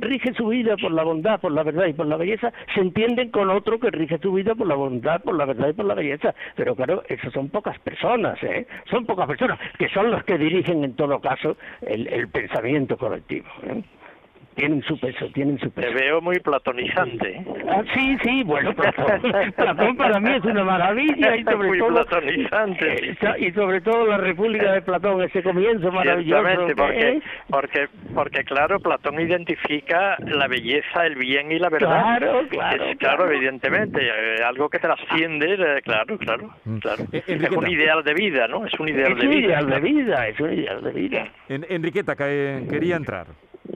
rige 0.00 0.32
su 0.34 0.48
vida 0.48 0.76
por 0.76 0.92
la 0.92 1.02
bondad, 1.04 1.40
por 1.40 1.52
la 1.52 1.62
verdad 1.62 1.86
y 1.86 1.92
por 1.92 2.06
la 2.06 2.16
belleza, 2.16 2.52
se 2.74 2.80
entienden 2.80 3.30
con 3.30 3.50
otro 3.50 3.78
que 3.78 3.90
rige 3.90 4.18
su 4.18 4.32
vida 4.32 4.54
por 4.54 4.66
la 4.66 4.74
bondad, 4.74 5.22
por 5.22 5.36
la 5.36 5.44
verdad 5.44 5.68
y 5.68 5.72
por 5.72 5.86
la 5.86 5.94
belleza. 5.94 6.34
Pero 6.56 6.74
claro, 6.74 7.02
eso 7.08 7.30
son 7.30 7.48
pocas 7.48 7.78
personas, 7.80 8.42
¿eh? 8.42 8.66
Son 8.90 9.06
pocas 9.06 9.26
personas, 9.26 9.58
que 9.78 9.88
son 9.88 10.10
los 10.10 10.22
que 10.24 10.36
dirigen 10.38 10.57
en 10.66 10.94
todo 10.94 11.20
caso 11.20 11.56
el, 11.80 12.06
el 12.08 12.28
pensamiento 12.28 12.96
colectivo. 12.96 13.48
¿eh? 13.64 13.82
Tienen 14.58 14.82
su 14.82 14.98
peso, 14.98 15.26
tienen 15.32 15.56
su 15.60 15.70
Te 15.70 15.82
peso. 15.82 15.94
veo 15.94 16.20
muy 16.20 16.40
platonizante. 16.40 17.30
¿eh? 17.30 17.44
Ah, 17.70 17.82
sí, 17.94 18.16
sí, 18.24 18.42
bueno, 18.42 18.74
Platón, 18.74 19.22
Platón 19.56 19.96
para 19.96 20.18
mí 20.18 20.32
es 20.34 20.44
una 20.44 20.64
maravilla 20.64 21.36
y 21.36 21.44
sobre 21.44 21.68
Muy 21.68 21.78
todo 21.78 22.04
platonizante. 22.04 23.10
eh, 23.10 23.16
y 23.38 23.52
sobre 23.52 23.80
todo 23.82 24.06
la 24.08 24.16
República 24.18 24.72
de 24.72 24.82
Platón, 24.82 25.22
ese 25.22 25.44
comienzo 25.44 25.92
maravilloso. 25.92 26.42
Porque, 26.76 27.08
¿eh? 27.08 27.20
porque, 27.48 27.88
porque 28.12 28.44
claro, 28.44 28.80
Platón 28.80 29.20
identifica 29.20 30.16
la 30.26 30.48
belleza, 30.48 31.06
el 31.06 31.14
bien 31.14 31.52
y 31.52 31.60
la 31.60 31.68
verdad. 31.68 32.18
Claro, 32.18 32.48
claro, 32.48 32.84
Es- 32.84 32.98
claro. 32.98 33.30
evidentemente, 33.30 34.10
algo 34.44 34.68
que 34.68 34.80
trasciende, 34.80 35.56
claro, 35.84 36.18
claro, 36.18 36.50
claro. 36.80 37.04
Eh, 37.12 37.22
Es 37.24 37.28
Enriqueta. 37.28 37.58
un 37.60 37.70
ideal 37.70 38.02
de 38.02 38.14
vida, 38.14 38.48
¿no? 38.48 38.66
Es 38.66 38.72
un 38.80 38.88
ideal 38.88 39.12
Es 39.12 39.18
de 39.20 39.26
un 39.26 39.30
vida. 39.34 39.46
ideal 39.46 39.70
de 39.70 39.80
vida, 39.80 40.26
es 40.28 40.40
un 40.40 40.52
ideal 40.52 40.82
de 40.82 40.90
vida. 40.92 41.28
En- 41.48 41.66
Enriqueta, 41.68 42.16
que 42.16 42.66
quería 42.68 42.96
entrar. 42.96 43.26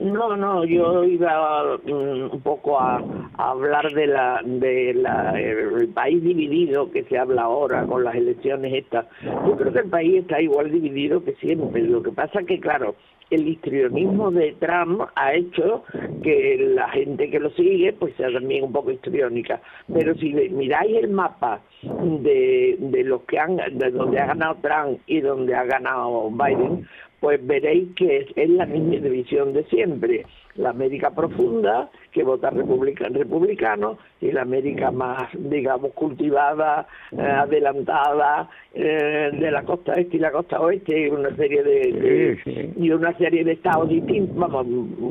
No, 0.03 0.35
no, 0.35 0.65
yo 0.65 1.05
iba 1.05 1.77
mm, 1.85 2.33
un 2.33 2.41
poco 2.41 2.77
a, 2.77 3.01
a 3.37 3.51
hablar 3.51 3.89
de 3.93 4.07
la 4.07 4.41
de 4.43 4.93
la 4.95 5.39
el 5.39 5.87
país 5.93 6.21
dividido 6.21 6.91
que 6.91 7.03
se 7.05 7.17
habla 7.17 7.43
ahora 7.43 7.85
con 7.85 8.03
las 8.03 8.15
elecciones 8.15 8.73
estas. 8.73 9.05
Yo 9.23 9.55
creo 9.55 9.71
que 9.71 9.79
el 9.79 9.89
país 9.89 10.21
está 10.21 10.41
igual 10.41 10.71
dividido 10.71 11.23
que 11.23 11.33
siempre. 11.35 11.83
Lo 11.83 12.03
que 12.03 12.11
pasa 12.11 12.43
que 12.43 12.59
claro, 12.59 12.95
el 13.29 13.47
histrionismo 13.47 14.31
de 14.31 14.55
Trump 14.59 15.01
ha 15.15 15.33
hecho 15.33 15.83
que 16.21 16.57
la 16.75 16.89
gente 16.89 17.29
que 17.29 17.39
lo 17.39 17.49
sigue 17.51 17.93
pues 17.93 18.15
sea 18.15 18.31
también 18.31 18.65
un 18.65 18.73
poco 18.73 18.91
histriónica. 18.91 19.61
Pero 19.93 20.15
si 20.15 20.33
miráis 20.33 20.95
el 20.97 21.09
mapa 21.09 21.61
de, 21.81 22.77
de 22.79 23.03
los 23.03 23.23
que 23.23 23.39
han 23.39 23.57
de 23.57 23.91
donde 23.91 24.19
ha 24.19 24.27
ganado 24.27 24.57
Trump 24.61 24.99
y 25.07 25.21
donde 25.21 25.55
ha 25.55 25.63
ganado 25.63 26.29
Biden, 26.31 26.87
pues 27.19 27.45
veréis 27.45 27.89
que 27.95 28.17
es, 28.17 28.27
es 28.35 28.49
la 28.49 28.65
misma 28.65 28.95
división 28.95 29.53
de 29.53 29.63
siempre. 29.65 30.25
La 30.55 30.69
América 30.69 31.09
profunda, 31.09 31.89
que 32.11 32.23
vota 32.23 32.49
republica- 32.51 33.07
republicano, 33.09 33.97
y 34.21 34.31
la 34.31 34.43
América 34.43 34.91
más, 34.91 35.29
digamos, 35.33 35.93
cultivada, 35.93 36.85
eh, 37.11 37.21
adelantada, 37.21 38.49
eh, 38.73 39.31
de 39.33 39.51
la 39.51 39.63
costa 39.63 39.93
este 39.93 40.17
y 40.17 40.19
la 40.19 40.31
costa 40.31 40.59
oeste, 40.61 41.07
y 41.07 41.09
una 41.09 41.35
serie 41.35 41.63
de, 41.63 41.79
de- 41.91 42.39
Sí, 42.43 42.51
sí. 42.53 42.73
y 42.77 42.91
una 42.91 43.17
serie 43.17 43.43
de 43.43 43.53
estados 43.53 43.89
distintos, 43.89 44.35
vamos, 44.37 44.67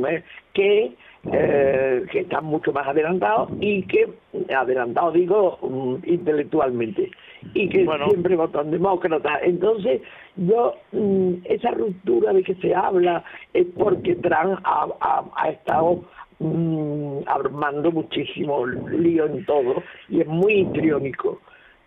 eh, 0.08 0.22
que 0.52 0.92
eh, 1.30 2.04
que 2.10 2.20
están 2.20 2.44
mucho 2.44 2.72
más 2.72 2.86
adelantados 2.88 3.50
y 3.60 3.82
que, 3.84 4.08
adelantados 4.54 5.14
digo, 5.14 5.58
mm, 5.62 5.96
intelectualmente, 6.08 7.10
y 7.54 7.68
que 7.68 7.84
Bueno. 7.84 8.08
siempre 8.08 8.34
votan 8.36 8.70
demócratas. 8.70 9.40
Entonces, 9.42 10.00
yo, 10.36 10.74
mm, 10.92 11.34
esa 11.44 11.70
ruptura 11.72 12.32
de 12.32 12.42
que 12.42 12.54
se 12.56 12.74
habla 12.74 13.22
es 13.54 13.66
porque 13.78 14.16
Trump 14.16 14.58
ha, 14.64 14.88
ha- 15.00 15.24
ha 15.36 15.48
estado 15.50 16.02
mm, 16.40 17.18
armando 17.26 17.92
muchísimo 17.92 18.66
lío 18.66 19.26
en 19.26 19.44
todo 19.44 19.80
y 20.08 20.22
es 20.22 20.26
muy 20.26 20.54
histriónico. 20.62 21.40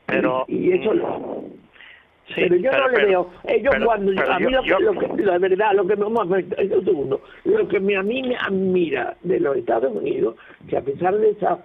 Pero- 0.06 0.45
y, 0.48 0.69
y 0.69 0.71
eso 0.74 0.93
lo- 0.93 1.43
Sí, 2.27 2.33
pero 2.38 2.55
yo 2.55 2.71
no 2.71 2.88
le 2.89 2.93
pero- 2.95 3.07
veo. 3.07 3.29
Ellos 3.47 3.69
pero- 3.73 3.85
cuando 3.85 4.11
a 4.23 4.39
mí 4.39 4.45
yo- 4.45 4.49
lo, 4.49 4.61
que- 4.63 4.67
yo- 4.69 4.79
lo 4.79 5.15
que, 5.15 5.23
la 5.23 5.38
verdad, 5.38 5.73
lo 5.75 5.85
que 5.88 5.95
me 5.95 6.05
un 6.05 6.85
segundo, 6.85 7.21
lo 7.43 7.67
que 7.67 7.79
me, 7.79 7.95
a 7.95 8.03
mí 8.03 8.23
me 8.23 8.35
admira 8.35 9.15
de 9.21 9.39
los 9.39 9.57
Estados 9.57 9.93
Unidos, 9.95 10.35
que 10.67 10.77
a 10.77 10.81
pesar 10.81 11.15
de 11.17 11.29
esa 11.31 11.59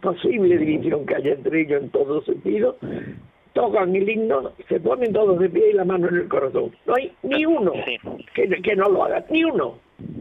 posible 0.00 0.56
división 0.58 1.04
que 1.06 1.16
hay 1.16 1.28
entre 1.28 1.62
ellos 1.62 1.82
en 1.82 1.90
todos 1.90 2.24
sentidos, 2.24 2.76
tocan 3.52 3.94
el 3.94 4.08
himno, 4.08 4.52
se 4.68 4.80
ponen 4.80 5.12
todos 5.12 5.38
de 5.38 5.48
pie 5.48 5.70
y 5.70 5.72
la 5.74 5.84
mano 5.84 6.08
en 6.08 6.16
el 6.16 6.28
corazón. 6.28 6.72
No 6.86 6.94
hay 6.94 7.12
ni 7.22 7.44
uno 7.46 7.72
Sí. 7.84 7.98
que, 8.34 8.48
que 8.48 8.76
no 8.76 8.88
lo 8.88 9.04
haga, 9.04 9.24
ni 9.30 9.44
uno. 9.44 9.78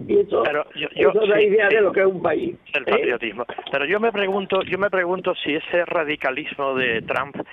Y 0.08 0.20
eso, 0.20 0.44
Pero 0.44 0.66
yo- 0.76 0.88
yo- 0.96 1.10
eso 1.10 1.26
da 1.26 1.40
sí, 1.40 1.46
idea 1.48 1.68
sí. 1.70 1.76
de 1.78 1.82
lo 1.82 1.92
que 1.92 2.02
es 2.02 2.06
un 2.06 2.22
país. 2.22 2.56
el 2.76 2.84
¿eh? 2.84 2.86
patriotismo. 2.92 3.46
Pero 3.72 3.86
yo 3.86 4.00
me 4.00 4.12
pregunto, 4.12 4.62
yo 4.64 4.78
me 4.78 4.90
pregunto 4.92 5.34
si 5.44 5.56
ese 5.56 5.84
radicalismo 5.86 6.76
de 6.76 7.02
Trump 7.02 7.38
eh, 7.38 7.44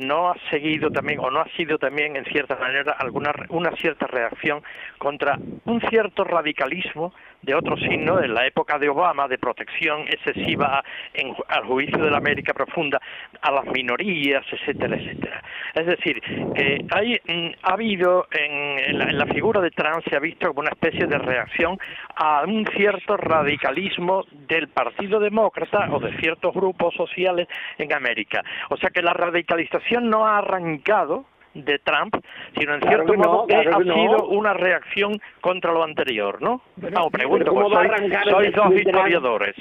no 0.00 0.30
ha 0.30 0.36
seguido 0.50 0.90
también 0.90 1.18
o 1.20 1.30
no 1.30 1.40
ha 1.40 1.48
sido 1.56 1.78
también 1.78 2.16
en 2.16 2.24
cierta 2.24 2.56
manera 2.56 2.92
alguna 2.92 3.32
una 3.50 3.72
cierta 3.76 4.06
reacción 4.06 4.62
contra 4.98 5.38
un 5.64 5.80
cierto 5.88 6.24
radicalismo 6.24 7.12
de 7.44 7.54
otro 7.54 7.76
signo 7.76 8.22
en 8.22 8.34
la 8.34 8.46
época 8.46 8.78
de 8.78 8.88
Obama 8.88 9.28
de 9.28 9.38
protección 9.38 10.02
excesiva 10.08 10.82
en, 11.12 11.34
al 11.48 11.64
juicio 11.64 11.98
de 11.98 12.10
la 12.10 12.18
América 12.18 12.52
profunda 12.54 13.00
a 13.40 13.50
las 13.50 13.66
minorías, 13.66 14.44
etcétera, 14.50 14.96
etcétera. 14.96 15.42
Es 15.74 15.86
decir, 15.86 16.20
que 16.54 16.84
hay 16.90 17.20
mm, 17.26 17.54
ha 17.62 17.72
habido 17.72 18.26
en, 18.30 18.78
en 18.78 18.98
la, 18.98 19.04
en 19.04 19.18
la 19.18 19.26
figura 19.26 19.60
de 19.60 19.70
Trump 19.70 20.02
se 20.08 20.16
ha 20.16 20.20
visto 20.20 20.48
como 20.48 20.60
una 20.60 20.70
especie 20.70 21.06
de 21.06 21.18
reacción 21.18 21.78
a 22.16 22.44
un 22.46 22.66
cierto 22.76 23.16
radicalismo 23.16 24.24
del 24.48 24.68
Partido 24.68 25.20
Demócrata 25.20 25.88
o 25.90 26.00
de 26.00 26.16
ciertos 26.18 26.54
grupos 26.54 26.94
sociales 26.94 27.48
en 27.78 27.92
América. 27.92 28.42
O 28.70 28.76
sea 28.76 28.90
que 28.90 29.02
la 29.02 29.12
radicalización 29.12 30.08
no 30.08 30.26
ha 30.26 30.38
arrancado 30.38 31.26
de 31.54 31.78
Trump, 31.78 32.14
sino 32.58 32.74
en 32.74 32.80
Claro 32.80 32.96
cierto 33.04 33.12
que 33.12 33.18
no, 33.18 33.24
modo 33.24 33.46
que 33.46 33.54
claro 33.54 33.70
ha 33.74 33.78
que 33.78 33.84
no. 33.84 33.94
sido 33.94 34.28
una 34.28 34.54
reacción 34.54 35.12
contra 35.40 35.72
lo 35.72 35.82
anterior, 35.84 36.42
¿no? 36.42 36.60
Vamos, 36.76 37.10
pregunto, 37.12 37.46
¿cómo 37.52 37.68
pues 37.70 37.78
va 37.78 37.82
a 37.82 38.24
sois, 38.24 38.52
dos 38.54 38.74
historiadores. 38.74 39.54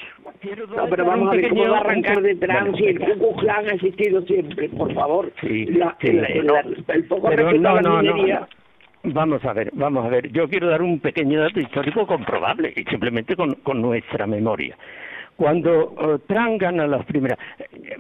No, 0.76 0.88
pero 0.90 1.06
vamos 1.06 1.32
a 1.32 1.36
ver 1.36 1.50
cómo 1.50 1.70
va 1.70 1.78
a 1.78 1.80
arrancar 1.82 2.22
de 2.22 2.36
Trump 2.36 2.76
si 2.76 2.86
el 2.86 3.00
Ku 3.00 3.06
Klux 3.18 3.42
Klan 3.42 3.66
ha 3.70 3.74
existido 3.74 4.22
siempre, 4.24 4.70
por 4.70 4.94
favor. 4.94 5.32
Sí, 5.40 5.66
La- 5.68 5.96
sí, 6.02 6.08
el, 6.08 6.20
pero- 6.42 6.58
el- 6.60 6.86
el 6.88 7.04
poco 7.06 7.30
Pero 7.30 7.52
no, 7.54 7.76
la 7.76 7.82
no, 7.82 8.02
no. 8.02 8.48
Vamos 9.06 9.44
a 9.44 9.52
ver, 9.54 9.70
vamos 9.74 10.06
a 10.06 10.10
ver. 10.10 10.32
Yo 10.32 10.48
quiero 10.48 10.70
dar 10.70 10.82
un 10.82 11.00
pequeño 11.00 11.42
dato 11.42 11.60
histórico 11.60 12.08
comprobable 12.08 12.74
y 12.76 12.84
simplemente 12.86 13.36
con, 13.36 13.56
con 13.56 13.82
nuestra 13.82 14.26
memoria. 14.26 14.78
Cuando 15.36 15.96
eh, 16.00 16.20
Trump 16.28 16.62
gana 16.62 16.86
las 16.88 17.06
primeras, 17.06 17.40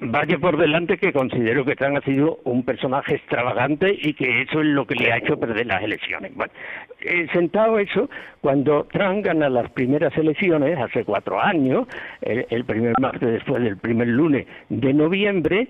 vaya 0.01 0.37
por 0.37 0.55
delante 0.57 0.97
que 0.97 1.11
considero 1.11 1.65
que 1.65 1.75
Trump 1.75 1.97
ha 1.97 2.01
sido 2.01 2.39
un 2.43 2.63
personaje 2.63 3.15
extravagante 3.15 3.91
y 3.99 4.13
que 4.13 4.43
eso 4.43 4.59
es 4.61 4.67
lo 4.67 4.85
que 4.85 4.95
le 4.95 5.11
ha 5.11 5.17
hecho 5.17 5.37
perder 5.39 5.65
las 5.65 5.81
elecciones. 5.83 6.33
Bueno, 6.35 6.53
eh, 7.01 7.27
sentado 7.33 7.79
eso, 7.79 8.09
cuando 8.39 8.85
Trump 8.85 9.25
gana 9.25 9.49
las 9.49 9.69
primeras 9.71 10.15
elecciones, 10.17 10.77
hace 10.77 11.03
cuatro 11.03 11.41
años, 11.41 11.87
el, 12.21 12.45
el 12.49 12.65
primer 12.65 12.93
martes 13.01 13.29
después 13.31 13.63
del 13.63 13.77
primer 13.77 14.07
lunes 14.09 14.45
de 14.69 14.93
noviembre, 14.93 15.67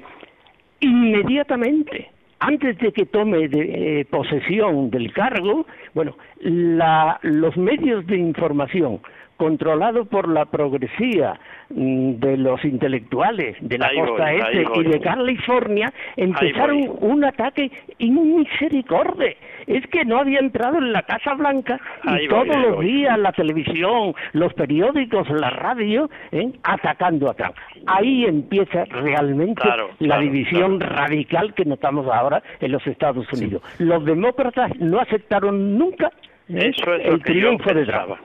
inmediatamente, 0.82 2.10
antes 2.40 2.78
de 2.78 2.92
que 2.92 3.06
tome 3.06 3.48
de, 3.48 4.02
eh, 4.02 4.06
posesión 4.06 4.90
del 4.90 5.14
cargo, 5.14 5.66
bueno, 5.94 6.18
la- 6.42 7.20
los 7.22 7.56
medios 7.56 8.06
de 8.06 8.18
información 8.18 9.00
controlados 9.38 10.08
por 10.08 10.28
la 10.28 10.46
progresía 10.46 11.40
mm, 11.70 12.14
de 12.16 12.38
los 12.38 12.64
intelectuales 12.66 13.56
de 13.62 13.78
la 13.78 13.88
Ahí 13.88 13.98
costa 13.98 14.32
voy, 14.32 14.42
este 14.42 14.80
y 14.80 14.84
de 14.84 15.00
California 15.02 15.94
empezaron 16.16 16.90
un 17.00 17.24
ataque 17.26 17.72
inmisericorde. 17.98 19.38
Es 19.68 19.86
que 19.88 20.04
no 20.06 20.18
había 20.18 20.40
entrado 20.40 20.78
en 20.78 20.92
la 20.92 21.04
Casa 21.04 21.34
Blanca 21.36 21.80
y 22.04 22.10
Ahí 22.10 22.28
todos 22.28 22.48
los 22.48 22.76
voy. 22.76 22.86
días 22.88 23.18
la 23.18 23.32
televisión, 23.32 24.14
los 24.34 24.54
periódicos, 24.54 25.30
la 25.30 25.50
radio, 25.50 26.10
¿eh? 26.32 26.52
atacando 26.64 27.30
a 27.30 27.34
Trump. 27.34 27.56
Ahí 27.86 28.26
empieza 28.26 28.86
realmente 28.86 29.62
Claro, 29.62 29.90
la 30.00 30.08
claro, 30.08 30.22
división 30.22 30.80
claro. 30.80 30.96
radical 30.96 31.54
que 31.54 31.66
notamos 31.66 32.08
ahora 32.08 32.44
en 32.60 32.72
los 32.72 32.86
Estados 32.88 33.26
Unidos. 33.34 33.62
Los 33.80 34.04
demócratas 34.06 34.72
no 34.80 35.00
aceptaron 35.00 35.78
nunca 35.78 36.12
¿eh? 36.50 36.72
Eso 36.76 36.94
es 36.96 37.06
lo 37.06 37.14
el 37.14 37.20
yo 37.20 37.24
triunfo 37.24 37.74
de. 37.74 37.86
Trump. 37.86 38.18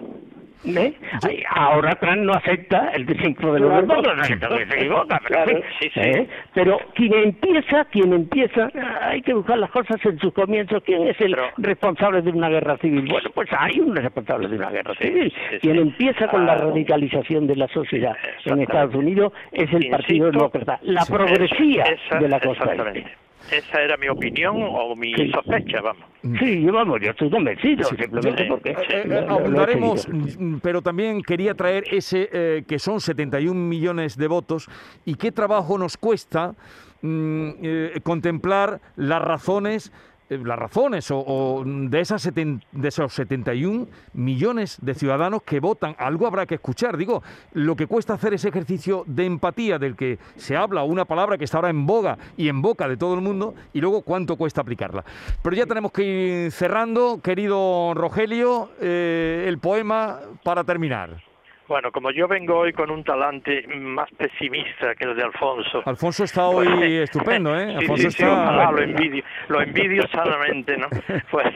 ¿Eh? 0.65 0.93
Ay, 1.27 1.43
Ahora 1.55 1.95
Trump 1.97 2.19
no 2.23 2.33
acepta 2.35 2.91
el 2.95 3.07
triunfo 3.07 3.53
de 3.55 3.61
los 3.61 3.71
pero, 3.87 5.61
sí. 5.81 5.91
¿eh? 5.97 6.29
pero 6.55 6.79
quien 6.95 7.15
empieza, 7.15 7.85
quien 7.87 8.13
empieza, 8.13 8.69
hay 9.03 9.23
que 9.23 9.35
buscar 9.35 9.59
las 9.59 9.71
cosas 9.71 10.05
en 10.05 10.19
sus 10.19 10.33
comienzos. 10.33 10.83
¿Quién 10.85 11.07
es 11.09 11.21
el 11.21 11.33
Pero- 11.33 11.49
responsable 11.59 12.23
de 12.23 12.31
una 12.31 12.49
guerra 12.49 12.77
civil? 12.79 13.07
Bueno, 13.11 13.31
pues 13.35 13.49
hay 13.57 13.79
un 13.81 13.95
responsable 13.95 14.49
de 14.49 14.57
una 14.57 14.71
guerra 14.71 14.95
civil. 14.97 15.33
sí, 15.51 15.59
quien 15.61 15.75
sí. 15.77 15.81
empieza 15.83 16.29
con 16.29 16.47
la 16.47 16.53
Ah. 16.53 16.59
radicalización 16.59 17.47
de 17.47 17.57
la 17.57 17.69
sociedad 17.69 18.17
en. 18.45 18.61
Estados 18.63 18.95
Unidos 18.95 19.33
es 19.53 19.73
el 19.73 19.89
Partido 19.91 20.31
Demócrata, 20.31 20.79
la 20.83 21.03
Sí. 21.03 21.13
progresía 21.13 21.85
de 22.21 22.29
la 22.29 22.41
costa 22.41 22.73
este. 22.73 23.05
Esa 23.51 23.81
era 23.83 23.97
mi 23.97 24.09
opinión 24.09 24.57
o 24.61 24.95
mi 24.95 25.15
Sí. 25.15 25.31
sospecha, 25.33 25.81
vamos. 25.81 26.05
Sí, 26.39 26.63
yo 26.63 26.73
vamos, 26.73 27.01
yo 27.01 27.11
estoy 27.11 27.31
convencido, 27.31 27.85
simplemente 27.85 28.43
Sí. 28.43 28.49
porque 28.49 28.71
Eh, 28.71 28.77
eh, 29.05 29.27
seguido. 29.71 29.95
mm, 30.39 30.59
pero 30.61 30.83
también 30.83 31.23
quería 31.23 31.55
traer 31.55 31.85
ese 31.91 32.29
eh, 32.33 32.65
que 32.69 32.79
son 32.79 33.01
71 33.01 33.69
millones 33.69 34.17
de 34.19 34.27
votos 34.29 34.69
y 35.05 35.15
qué 35.15 35.33
trabajo 35.33 35.79
nos 35.79 35.97
cuesta 35.97 36.55
mm, 37.01 37.51
eh, 37.63 38.01
contemplar 38.03 38.81
las 38.97 39.23
razones 39.23 39.93
las 40.31 40.59
razones 40.59 41.09
o 41.11 41.63
de 41.65 42.01
esas 42.01 42.27
seten- 42.27 42.63
de 42.73 42.89
esos 42.89 43.13
71 43.15 43.87
millones 44.13 44.79
de 44.83 44.95
ciudadanos 44.95 45.43
que 45.43 45.61
votan 45.61 45.95
algo 45.99 46.27
habrá 46.27 46.47
que 46.47 46.57
escuchar. 46.57 46.97
Digo 46.97 47.23
lo 47.53 47.77
que 47.77 47.87
cuesta 47.87 48.15
hacer 48.15 48.35
ese 48.35 48.49
ejercicio 48.49 49.05
de 49.07 49.25
empatía 49.27 49.79
del 49.79 49.97
que 49.97 50.19
se 50.37 50.57
habla 50.57 50.83
una 50.83 51.05
palabra 51.05 51.39
que 51.39 51.45
está 51.45 51.59
ahora 51.59 51.71
en 51.71 51.87
boga 51.87 52.19
y 52.37 52.49
en 52.49 52.61
boca 52.63 52.89
de 52.89 52.97
todo 52.97 53.15
el 53.15 53.21
mundo 53.21 53.55
y 53.73 53.81
luego 53.81 54.03
cuánto 54.03 54.37
cuesta 54.37 54.61
aplicarla. 54.61 55.05
Pero 55.43 55.57
ya 55.57 55.67
tenemos 55.67 55.93
que 55.93 56.03
ir 56.47 56.53
cerrando 56.53 57.21
querido 57.23 57.95
Rogelio 57.95 58.71
eh, 58.81 59.45
el 59.49 59.59
poema 59.59 60.21
para 60.43 60.65
terminar 60.65 61.28
Bueno, 61.69 61.93
como 61.93 62.11
yo 62.11 62.27
vengo 62.27 62.57
hoy 62.61 62.73
con 62.73 62.91
un 62.91 63.05
talante 63.05 63.67
más 63.69 64.11
pesimista 64.13 64.95
que 64.95 65.05
el 65.05 65.15
de 65.15 65.23
Alfonso. 65.23 65.83
Alfonso 65.85 66.25
está 66.25 66.47
hoy 66.49 66.67
Pues, 66.67 66.93
estupendo 67.11 67.55
¿eh? 67.55 67.67
Sí, 67.69 67.75
Alfonso 67.77 68.03
sí, 68.05 68.11
sí, 68.11 68.23
está 68.23 68.33
ojalá, 68.43 68.71
lo 68.73 68.83
envidio, 68.83 69.23
lo 69.49 69.61
envidio 69.61 70.09
sanamente, 70.09 70.77
¿no? 70.79 70.89
Pues, 71.31 71.47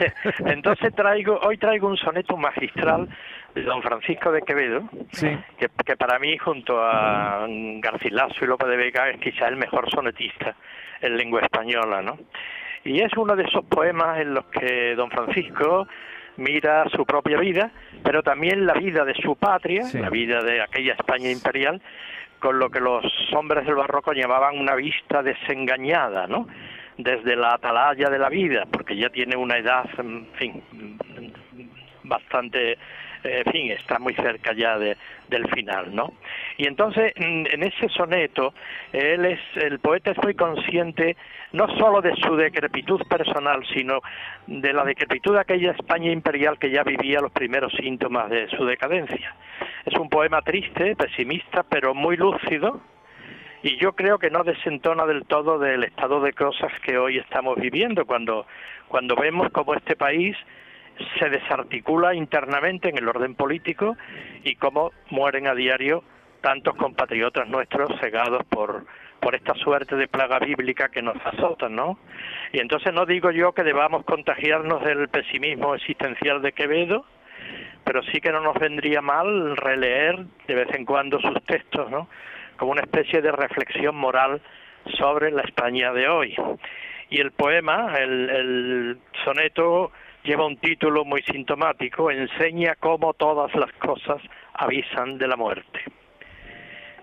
entonces 0.44 0.94
traigo, 0.94 1.38
hoy 1.42 1.56
traigo 1.56 1.88
un 1.88 1.96
soneto 1.96 2.36
magistral 2.36 3.08
de 3.54 3.62
don 3.62 3.82
Francisco 3.82 4.30
de 4.32 4.42
Quevedo, 4.42 4.82
Sí. 5.12 5.28
que, 5.58 5.68
que 5.84 5.96
para 5.96 6.18
mí 6.18 6.36
junto 6.36 6.78
a 6.82 7.46
Garcilaso 7.80 8.44
y 8.44 8.48
López 8.48 8.68
de 8.68 8.76
Vega 8.76 9.08
es 9.10 9.18
quizá 9.18 9.48
el 9.48 9.56
mejor 9.56 9.90
sonetista 9.90 10.54
en 11.00 11.16
lengua 11.16 11.40
española, 11.40 12.02
¿no? 12.02 12.18
Y 12.84 13.00
es 13.00 13.12
uno 13.16 13.34
de 13.36 13.44
esos 13.44 13.64
poemas 13.64 14.18
en 14.20 14.34
los 14.34 14.44
que 14.46 14.94
don 14.94 15.10
Francisco 15.10 15.86
mira 16.36 16.84
su 16.90 17.04
propia 17.04 17.38
vida, 17.38 17.70
pero 18.04 18.22
también 18.22 18.66
la 18.66 18.74
vida 18.74 19.04
de 19.04 19.14
su 19.14 19.36
patria, 19.36 19.84
Sí. 19.84 19.98
la 19.98 20.10
vida 20.10 20.42
de 20.42 20.62
aquella 20.62 20.94
España 20.94 21.30
imperial, 21.30 21.80
con 22.38 22.58
lo 22.58 22.70
que 22.70 22.80
los 22.80 23.04
hombres 23.34 23.64
del 23.66 23.76
barroco 23.76 24.12
llamaban 24.12 24.58
una 24.58 24.74
vista 24.74 25.22
desengañada, 25.22 26.26
¿no? 26.26 26.48
Desde 26.98 27.36
la 27.36 27.54
atalaya 27.54 28.10
de 28.10 28.18
la 28.18 28.28
vida, 28.28 28.64
porque 28.70 28.96
ya 28.96 29.08
tiene 29.10 29.36
una 29.36 29.56
edad, 29.58 29.84
en 29.98 30.26
fin, 30.34 30.62
bastante, 32.02 32.78
en 33.24 33.52
fin, 33.52 33.70
está 33.70 33.98
muy 33.98 34.14
cerca 34.14 34.52
ya 34.52 34.78
de, 34.78 34.96
del 35.28 35.48
final, 35.50 35.94
¿no? 35.94 36.12
Y 36.56 36.66
entonces, 36.66 37.12
mm, 37.16 37.46
en 37.50 37.62
ese 37.62 37.88
soneto, 37.88 38.54
él 38.92 39.24
es, 39.24 39.40
el 39.56 39.78
poeta 39.78 40.10
es 40.10 40.18
muy 40.22 40.34
consciente 40.34 41.16
no 41.52 41.68
solo 41.76 42.00
de 42.00 42.14
su 42.16 42.36
decrepitud 42.36 43.00
personal, 43.08 43.64
sino 43.74 44.00
de 44.46 44.72
la 44.72 44.84
decrepitud 44.84 45.34
de 45.34 45.40
aquella 45.40 45.72
España 45.72 46.10
imperial 46.10 46.58
que 46.58 46.70
ya 46.70 46.82
vivía 46.82 47.20
los 47.20 47.32
primeros 47.32 47.72
síntomas 47.74 48.30
de 48.30 48.48
su 48.48 48.64
decadencia. 48.64 49.34
Es 49.84 49.94
un 49.98 50.08
poema 50.08 50.42
triste, 50.42 50.96
pesimista, 50.96 51.62
pero 51.62 51.94
muy 51.94 52.16
lúcido, 52.16 52.80
y 53.62 53.76
yo 53.76 53.92
creo 53.92 54.18
que 54.18 54.30
no 54.30 54.42
desentona 54.42 55.06
del 55.06 55.24
todo 55.24 55.58
del 55.58 55.84
estado 55.84 56.20
de 56.20 56.32
cosas 56.32 56.72
que 56.84 56.98
hoy 56.98 57.18
estamos 57.18 57.56
viviendo 57.60 58.04
cuando 58.06 58.46
cuando 58.88 59.14
vemos 59.14 59.50
cómo 59.52 59.74
este 59.74 59.94
país 59.96 60.36
se 61.18 61.28
desarticula 61.28 62.14
internamente 62.14 62.88
en 62.88 62.98
el 62.98 63.08
orden 63.08 63.34
político 63.34 63.96
y 64.44 64.56
cómo 64.56 64.92
mueren 65.10 65.46
a 65.46 65.54
diario 65.54 66.04
tantos 66.40 66.74
compatriotas 66.74 67.48
nuestros 67.48 67.88
cegados 68.00 68.44
por 68.44 68.84
por 69.22 69.36
esta 69.36 69.54
suerte 69.54 69.94
de 69.94 70.08
plaga 70.08 70.40
bíblica 70.40 70.88
que 70.88 71.00
nos 71.00 71.14
azota, 71.24 71.68
¿no? 71.68 71.96
Y 72.52 72.58
entonces 72.58 72.92
no 72.92 73.06
digo 73.06 73.30
yo 73.30 73.52
que 73.52 73.62
debamos 73.62 74.04
contagiarnos 74.04 74.82
del 74.82 75.08
pesimismo 75.08 75.76
existencial 75.76 76.42
de 76.42 76.50
Quevedo, 76.50 77.06
pero 77.84 78.02
sí 78.02 78.20
que 78.20 78.32
no 78.32 78.40
nos 78.40 78.58
vendría 78.58 79.00
mal 79.00 79.56
releer 79.56 80.24
de 80.48 80.54
vez 80.56 80.74
en 80.74 80.84
cuando 80.84 81.20
sus 81.20 81.40
textos, 81.44 81.88
¿no? 81.88 82.08
Como 82.56 82.72
una 82.72 82.82
especie 82.82 83.22
de 83.22 83.30
reflexión 83.30 83.94
moral 83.94 84.40
sobre 84.98 85.30
la 85.30 85.42
España 85.42 85.92
de 85.92 86.08
hoy. 86.08 86.34
Y 87.08 87.20
el 87.20 87.30
poema, 87.30 87.94
el, 87.98 88.28
el 88.28 88.98
soneto, 89.24 89.92
lleva 90.24 90.46
un 90.46 90.56
título 90.56 91.04
muy 91.04 91.22
sintomático, 91.22 92.10
enseña 92.10 92.74
cómo 92.78 93.14
todas 93.14 93.54
las 93.54 93.72
cosas 93.74 94.22
avisan 94.54 95.18
de 95.18 95.28
la 95.28 95.36
muerte. 95.36 95.80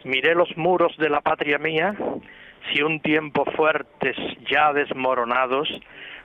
Miré 0.03 0.33
los 0.35 0.55
muros 0.57 0.95
de 0.97 1.09
la 1.09 1.21
patria 1.21 1.57
mía, 1.57 1.93
si 2.71 2.81
un 2.81 3.01
tiempo 3.01 3.45
fuertes 3.55 4.15
ya 4.49 4.71
desmoronados, 4.73 5.69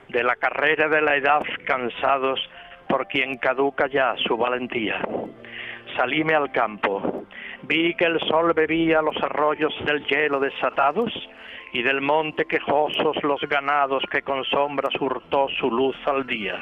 de 0.09 0.23
la 0.23 0.35
carrera 0.35 0.87
de 0.87 1.01
la 1.01 1.15
edad 1.15 1.41
cansados, 1.65 2.39
por 2.87 3.07
quien 3.07 3.37
caduca 3.37 3.87
ya 3.87 4.15
su 4.17 4.37
valentía. 4.37 5.01
salíme 5.97 6.33
al 6.33 6.51
campo. 6.51 7.25
Vi 7.63 7.95
que 7.95 8.05
el 8.05 8.19
sol 8.27 8.53
bebía 8.53 9.01
los 9.01 9.15
arroyos 9.23 9.73
del 9.85 10.05
hielo 10.05 10.39
desatados 10.39 11.11
y 11.73 11.81
del 11.81 12.01
monte 12.01 12.45
quejosos 12.45 13.21
los 13.23 13.41
ganados 13.41 14.03
que 14.11 14.21
con 14.21 14.43
sombras 14.45 14.93
hurtó 14.99 15.47
su 15.59 15.71
luz 15.71 15.95
al 16.05 16.25
día. 16.27 16.61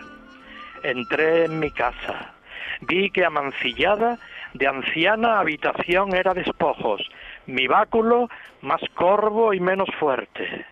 Entré 0.83 1.45
en 1.45 1.59
mi 1.59 1.71
casa. 1.71 2.33
Vi 2.81 3.09
que 3.09 3.25
amancillada 3.25 4.17
de 4.53 4.67
anciana 4.67 5.39
habitación 5.39 6.13
era 6.15 6.33
despojos, 6.33 7.01
mi 7.47 7.67
báculo 7.67 8.29
más 8.61 8.81
corvo 8.93 9.53
y 9.53 9.59
menos 9.59 9.89
fuerte. 9.99 10.65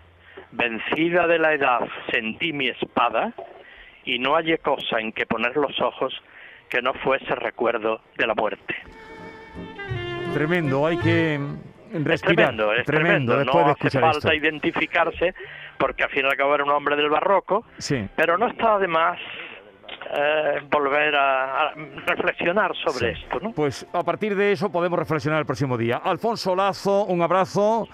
Vencida 0.51 1.27
de 1.27 1.39
la 1.39 1.53
edad 1.53 1.87
sentí 2.11 2.51
mi 2.53 2.67
espada 2.67 3.31
y 4.03 4.19
no 4.19 4.33
hallé 4.35 4.57
cosa 4.57 4.99
en 4.99 5.11
que 5.13 5.25
poner 5.25 5.55
los 5.55 5.79
ojos 5.79 6.13
que 6.69 6.81
no 6.81 6.93
fuese 6.95 7.33
recuerdo 7.35 8.01
de 8.17 8.27
la 8.27 8.33
muerte. 8.35 8.75
Tremendo, 10.33 10.85
hay 10.87 10.97
que 10.97 11.39
respirar. 11.93 12.11
Es 12.13 12.21
tremendo, 12.21 12.73
es 12.73 12.85
tremendo. 12.85 13.43
no 13.45 13.59
hace 13.67 13.89
falta 13.99 14.17
esto. 14.17 14.33
identificarse, 14.33 15.33
porque 15.77 16.03
al 16.03 16.09
fin 16.09 16.25
y 16.25 16.29
al 16.29 16.37
cabo 16.37 16.55
era 16.55 16.63
un 16.63 16.71
hombre 16.71 16.95
del 16.95 17.09
barroco, 17.09 17.65
Sí. 17.77 18.07
pero 18.15 18.37
no 18.37 18.47
está 18.47 18.77
de 18.79 18.87
más 18.87 19.19
eh, 20.13 20.59
volver 20.69 21.15
a, 21.15 21.67
a 21.69 21.73
reflexionar 22.07 22.75
sobre 22.75 23.13
Sí. 23.15 23.21
esto, 23.23 23.39
¿no? 23.39 23.51
Pues 23.53 23.85
a 23.93 24.03
partir 24.03 24.35
de 24.35 24.51
eso 24.51 24.71
podemos 24.71 24.99
reflexionar 24.99 25.39
el 25.39 25.45
próximo 25.45 25.77
día. 25.77 25.97
Alfonso 26.03 26.55
Lazo, 26.55 27.05
un 27.05 27.21
abrazo. 27.21 27.87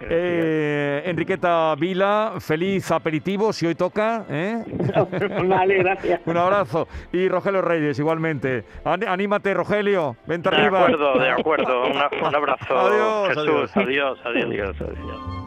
Eh, 0.00 1.02
Enriqueta 1.06 1.74
Vila, 1.76 2.34
feliz 2.40 2.90
aperitivo 2.90 3.52
si 3.52 3.66
hoy 3.66 3.74
toca. 3.74 4.24
¿eh? 4.28 4.64
vale, 5.48 5.78
gracias. 5.78 6.20
Un 6.26 6.36
abrazo. 6.36 6.88
Y 7.12 7.28
Rogelio 7.28 7.62
Reyes, 7.62 7.98
igualmente. 7.98 8.64
An- 8.84 9.06
anímate, 9.06 9.54
Rogelio. 9.54 10.16
Vente 10.26 10.50
De 10.50 10.56
arriba. 10.56 10.80
acuerdo, 10.82 11.18
de 11.18 11.30
acuerdo. 11.38 11.82
Un 11.84 12.34
abrazo, 12.34 12.78
Adiós, 12.78 13.28
Jesús. 13.28 13.76
adiós. 13.76 13.76
adiós, 13.76 14.18
adiós. 14.24 14.76
adiós. 14.80 14.80
adiós. 14.80 15.41